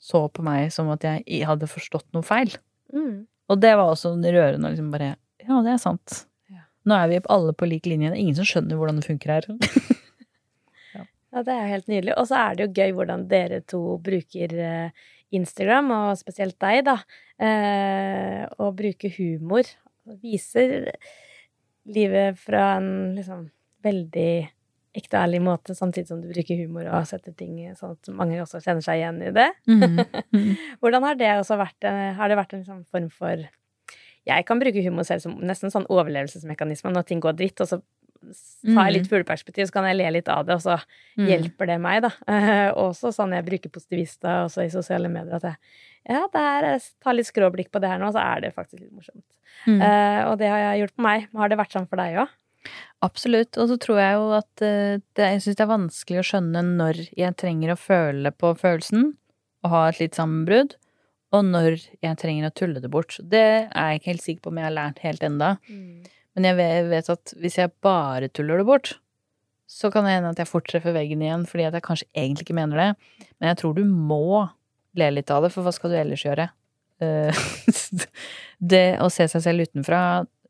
[0.00, 2.54] så på meg som at jeg hadde forstått noe feil.
[2.94, 3.26] Mm.
[3.50, 6.22] Og det var også rørende å liksom bare Ja, det er sant.
[6.50, 6.64] Ja.
[6.88, 8.12] Nå er vi alle på lik linje.
[8.12, 9.48] Det er ingen som skjønner hvordan det funker her.
[11.30, 12.14] Ja, det er helt nydelig.
[12.18, 16.84] Og så er det jo gøy hvordan dere to bruker eh, Instagram, og spesielt deg,
[16.88, 16.96] da,
[17.40, 19.68] Å og bruker humor.
[20.20, 20.90] Viser
[21.88, 23.46] livet fra en liksom
[23.84, 24.32] veldig
[24.96, 28.40] ekte og ærlig måte, samtidig som du bruker humor og setter ting sånn at mange
[28.42, 29.46] også kjenner seg igjen i det.
[29.70, 30.02] Mm.
[30.34, 30.50] Mm.
[30.82, 33.46] Hvordan har det også vært eh, Har det vært en sånn form for
[34.26, 37.80] Jeg kan bruke humor selv som nesten sånn overlevelsesmekanisme når ting går dritt, og så
[38.20, 40.76] tar jeg litt fugleperspektiv, så kan jeg le litt av det, og så
[41.18, 41.28] mm.
[41.28, 42.10] hjelper det meg, da.
[42.76, 45.58] Og også sånn jeg bruker positivista også i sosiale medier, at jeg
[46.08, 48.80] ja, det er, jeg tar litt skråblikk på det her nå, så er det faktisk
[48.80, 49.24] litt morsomt.
[49.66, 49.80] Mm.
[49.82, 51.26] Uh, og det har jeg gjort på meg.
[51.36, 52.36] Har det vært sånn for deg òg?
[53.04, 53.56] Absolutt.
[53.60, 56.62] Og så tror jeg jo at eh, det, jeg syns det er vanskelig å skjønne
[56.66, 59.06] når jeg trenger å føle på følelsen
[59.64, 60.74] og ha et litt sammenbrudd,
[61.36, 63.16] og når jeg trenger å tulle det bort.
[63.20, 65.50] Det er jeg ikke helt sikker på om jeg har lært helt enda.
[66.36, 68.92] Men jeg vet at hvis jeg bare tuller det bort,
[69.70, 72.48] så kan det hende at jeg fort treffer veggen igjen fordi at jeg kanskje egentlig
[72.48, 72.88] ikke mener det.
[73.38, 74.46] Men jeg tror du må
[74.98, 76.48] le litt av det, for hva skal du ellers gjøre?
[77.00, 77.44] Eh,
[78.72, 80.00] det å se seg selv utenfra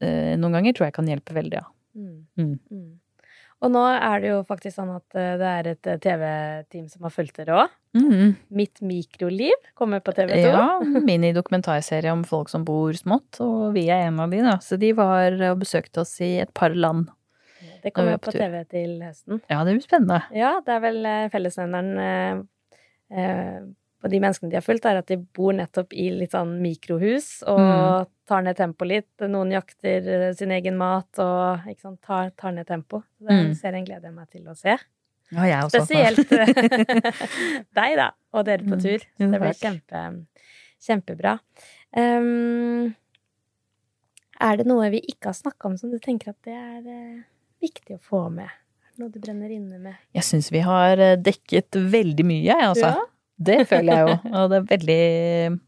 [0.01, 1.69] eh, noen ganger tror jeg kan hjelpe veldig, ja.
[2.01, 2.17] Mm.
[2.39, 2.87] Mm.
[3.61, 3.67] Mm.
[3.67, 7.05] Og nå er det jo faktisk sånn at eh, det er et eh, TV-team som
[7.05, 7.77] har fulgt dere òg.
[7.99, 8.35] Mhm.
[8.55, 10.43] Mitt mikroliv kommer på TV2.
[10.47, 14.57] Ja, mini-dokumentarserie om folk som bor smått, og vi er en av de, da.
[14.65, 17.11] Så de var og besøkte oss i et par land.
[17.83, 18.39] Det er kommer på på.
[18.39, 19.43] TV til høsten.
[19.51, 20.23] Ja, det blir spennende.
[20.37, 22.47] Ja, det er vel eh, fellesnevneren
[23.11, 23.61] eh,
[24.01, 27.43] på de menneskene de har fulgt, er at de bor nettopp i litt sånn mikrohus
[27.47, 28.07] og Mm.
[28.31, 29.29] tar ned tempoet litt.
[29.29, 33.03] Noen jakter eh, sin egen mat og sant, tar, tar ned tempo.
[33.19, 33.55] Så det Mm.
[33.59, 34.79] serien gleder jeg meg til å se.
[35.33, 35.85] Ja, jeg også.
[35.85, 36.29] Spesielt
[37.79, 38.83] deg, da, og dere på Mm.
[38.83, 38.99] tur.
[39.19, 40.27] Så det blir kjempe,
[40.81, 41.39] kjempebra.
[41.97, 42.95] Um,
[44.41, 47.23] er det noe vi ikke har snakka om som du tenker at det er uh,
[47.61, 48.49] viktig å få med?
[48.49, 49.95] Er det noe du brenner inne med?
[50.17, 52.95] Jeg syns vi har eh, dekket veldig mye, jeg, altså.
[52.97, 53.07] Ja.
[53.41, 54.15] Det føler jeg jo.
[54.37, 55.61] Og det er veldig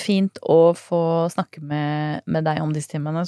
[0.00, 1.00] fint å få
[1.32, 3.24] snakke med, med deg om disse timene.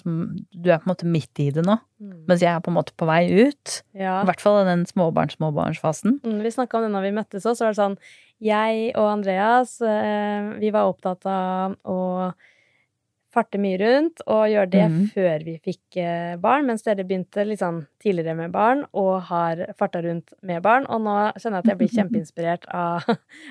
[0.54, 2.24] Du er på en måte midt i det nå, Mm.
[2.26, 3.82] mens jeg er på en måte på vei ut.
[3.94, 4.16] Ja.
[4.22, 6.16] I hvert fall i den småbarns-småbarnsfasen.
[6.24, 7.98] Mm, Vi snakka om det når vi møttes òg, så var det sånn
[8.42, 12.32] Jeg og Andreas, eh, vi var opptatt av å
[13.32, 14.98] farte mye rundt og gjøre det mm.
[15.14, 19.62] før vi fikk eh, barn, mens dere begynte litt sånn tidligere med barn og har
[19.78, 20.86] farta rundt med barn.
[20.92, 23.06] Og nå kjenner jeg at jeg blir kjempeinspirert av,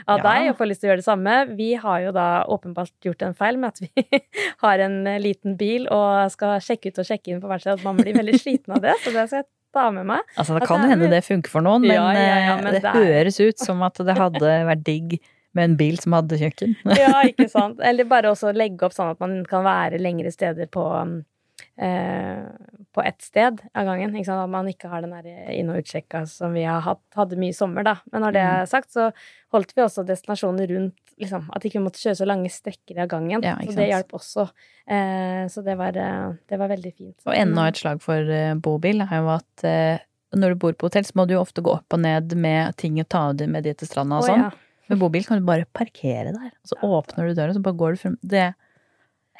[0.05, 0.25] av Ja.
[0.27, 1.37] deg og får lyst til å gjøre det samme.
[1.57, 4.21] Vi har jo da åpenbart gjort en feil med at vi
[4.65, 7.79] har en eh, liten bil og skal sjekke ut og sjekke inn på hvert sted.
[7.79, 10.25] At man blir veldig sliten av det, så det skal jeg ta med meg.
[10.35, 12.83] Altså, det kan jo hende det funker for noen, men, Ja, ja, eh, men det,
[12.85, 15.21] det høres ut som at det hadde vært digg
[15.53, 16.75] med en bil som hadde kjøkken.
[17.01, 17.79] Ja, ikke sant.
[17.83, 20.85] Eller bare også legge opp sånn at man kan være lengre steder på
[21.77, 22.43] eh,
[22.91, 24.11] på ett sted av gangen.
[24.15, 24.43] Ikke sant?
[24.43, 27.53] At man ikke har den der inn- og utsjekka som vi har hatt, hadde mye
[27.53, 27.93] i sommer, da.
[28.11, 28.61] Men når det Mm.
[28.61, 29.11] er sagt, så
[29.53, 33.07] holdt vi også destinasjoner rundt liksom, At ikke vi måtte kjøre så lange strekker av
[33.07, 33.43] gangen.
[33.43, 34.49] Ja, så det hjalp også.
[34.87, 37.15] Eh, så det var, eh, det var veldig fint.
[37.27, 39.99] Og enda et slag for eh, bobil er jo at eh,
[40.33, 42.75] når du bor på hotell, så må du jo ofte gå opp og ned med
[42.77, 44.49] ting å ta med dit til stranda og sånn.
[44.49, 44.51] sånn.
[44.51, 44.51] ja.
[44.89, 47.91] Med bobil kan du bare parkere der, og så åpner du døra, så bare går
[47.95, 48.17] du frem.
[48.23, 48.47] Det,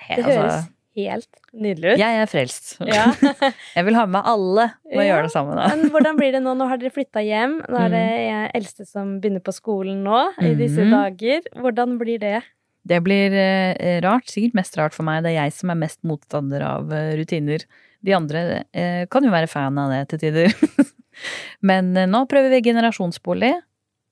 [0.06, 2.00] he, Det høres helt nydelig ut.
[2.00, 2.72] Jeg er frelst.
[2.88, 3.10] Ja.
[3.78, 5.56] Jeg vil ha med alle og Ja, gjøre det sammen.
[5.60, 5.68] Da.
[5.76, 6.54] Men hvordan blir det nå?
[6.60, 7.58] Nå har dere flytta hjem.
[7.72, 10.92] Nå er det jeg eldste som begynner på skolen nå, i disse Mhm.
[10.92, 11.48] dager.
[11.64, 12.42] Hvordan blir det?
[12.88, 15.24] Det blir eh, rart, sikkert mest rart for meg.
[15.24, 17.64] Det er jeg som er mest motstander av eh, rutiner.
[18.04, 20.56] De andre eh, kan jo være fan av det til tider.
[21.70, 23.52] Men nå prøver vi generasjonsbolig,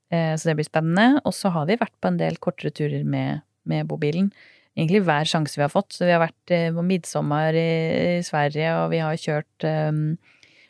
[0.10, 1.20] så det blir spennende.
[1.22, 4.32] Og så har vi vært på en del kortere turer med, med bobilen.
[4.80, 5.93] Egentlig hver sjanse vi har fått.
[5.95, 10.03] Så vi har vært eh, på midtsommer i Sverige, og vi har kjørt um,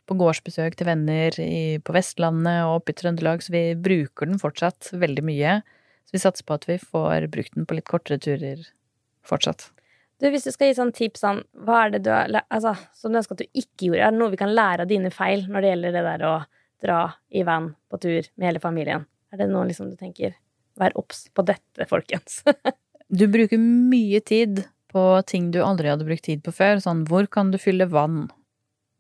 [0.09, 4.41] på gårdsbesøk til venner i, på Vestlandet og oppe i Trøndelag, så vi bruker den
[4.41, 5.59] fortsatt veldig mye.
[6.09, 8.63] Så vi satser på at vi får brukt den på litt kortere turer
[9.27, 9.67] fortsatt.
[10.19, 13.13] Du, Hvis du skal gi sånn tips sånn, hva er det du har, altså, som
[13.13, 14.01] du ønsker at du ikke gjorde?
[14.07, 16.33] Er det noe vi kan lære av dine feil når det gjelder det der å
[16.81, 19.05] dra i van på tur med hele familien?
[19.33, 20.35] Er det noe liksom du tenker
[20.79, 22.43] Vær obs på dette, folkens.
[23.09, 24.59] Du bruker mye tid
[24.93, 26.77] på ting du aldri hadde brukt tid på før.
[26.83, 28.27] Sånn hvor kan du fylle vann?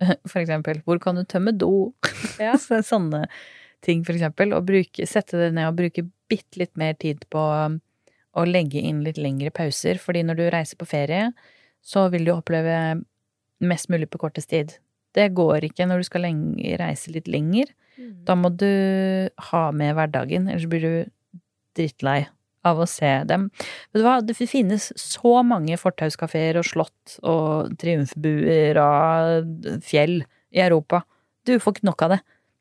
[0.31, 0.79] For eksempel.
[0.81, 1.91] Hvor kan du tømme do?
[2.41, 2.55] Ja.
[2.57, 3.27] Sånne
[3.85, 4.55] ting, for eksempel.
[4.57, 7.77] Og bruke, sette det ned og bruke bitte litt mer tid på um,
[8.33, 10.01] å legge inn litt lengre pauser.
[10.01, 11.29] Fordi når du reiser på ferie,
[11.85, 12.75] så vil du oppleve
[13.59, 14.73] mest mulig på kortest tid.
[15.15, 17.71] Det går ikke når du skal lenge, reise litt lenger.
[18.23, 21.41] Da må du ha med hverdagen, ellers blir du
[21.75, 22.27] drittlei
[22.67, 23.47] av å se dem.
[23.91, 30.21] Vet du hva, det finnes så mange fortauskafeer og slott og triumfbuer og fjell
[30.55, 31.01] i Europa.
[31.47, 32.19] Du får ikke nok av det.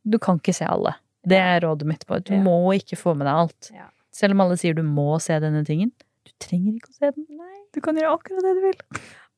[0.08, 0.94] Du kan ikke se alle.
[1.28, 2.06] Det er rådet mitt.
[2.06, 2.18] på.
[2.24, 2.40] Du Ja.
[2.42, 3.70] må ikke få med deg alt.
[3.74, 3.88] Ja.
[4.10, 5.92] Selv om alle sier du må se denne tingen.
[6.24, 7.26] Du trenger ikke å se den.
[7.30, 7.58] Nei.
[7.74, 8.80] Du kan gjøre akkurat det du vil.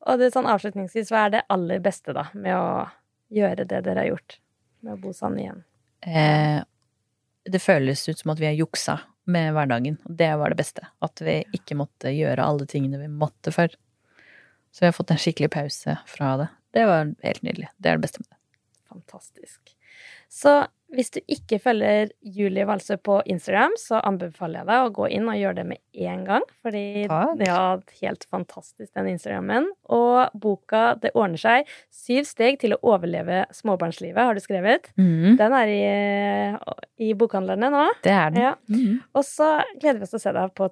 [0.07, 2.89] Og det er sånn avslutningsvis, hva er det aller beste da med å
[3.31, 4.37] gjøre det dere har gjort?
[4.81, 5.63] Med å bo sammen igjen?
[6.01, 6.59] Eh,
[7.51, 8.99] det føles ut som at vi har juksa
[9.31, 9.97] med hverdagen.
[10.07, 10.87] Og det var det beste.
[11.03, 13.73] At vi ikke måtte gjøre alle tingene vi måtte før.
[14.71, 16.49] Så vi har fått en skikkelig pause fra det.
[16.71, 17.69] Det var helt nydelig.
[17.77, 18.39] Det er det beste med det.
[18.91, 19.75] Fantastisk.
[20.31, 20.53] Så
[20.95, 25.29] hvis du ikke følger Julie Walsø på Instagram, så anbefaler jeg deg å gå inn
[25.31, 26.45] og gjøre det med en gang.
[26.65, 27.43] Fordi Takk.
[27.47, 27.63] ja,
[28.01, 29.69] helt fantastisk, den Instagrammen.
[29.91, 31.71] Og boka Det ordner seg.
[31.93, 34.91] Syv steg til å overleve småbarnslivet, har du skrevet.
[34.99, 35.39] Mm.
[35.39, 35.81] Den er i,
[37.07, 37.87] i bokhandlerne nå.
[38.03, 38.43] Det er den.
[38.49, 38.55] Ja.
[38.71, 39.01] Mm.
[39.15, 40.71] Og så gleder vi oss til å se deg på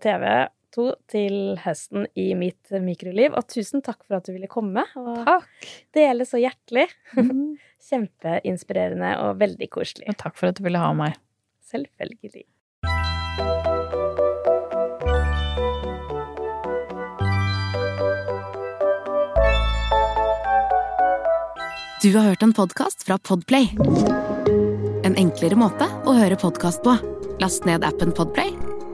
[0.80, 3.36] TV2 til høsten i mitt mikroliv.
[3.38, 5.47] Og tusen takk for at du ville komme og Takk.
[5.93, 6.88] dele så hjertelig.
[7.17, 7.57] Mhm.
[7.89, 10.09] Kjempeinspirerende og veldig koselig.
[10.11, 11.15] Og takk for at du ville ha meg.
[11.69, 12.45] Selvfølgelig.
[22.01, 23.67] Du har hørt en podkast fra Podplay.
[25.03, 26.93] En enklere måte å høre podkast på.
[27.39, 28.53] Last ned appen Podplay,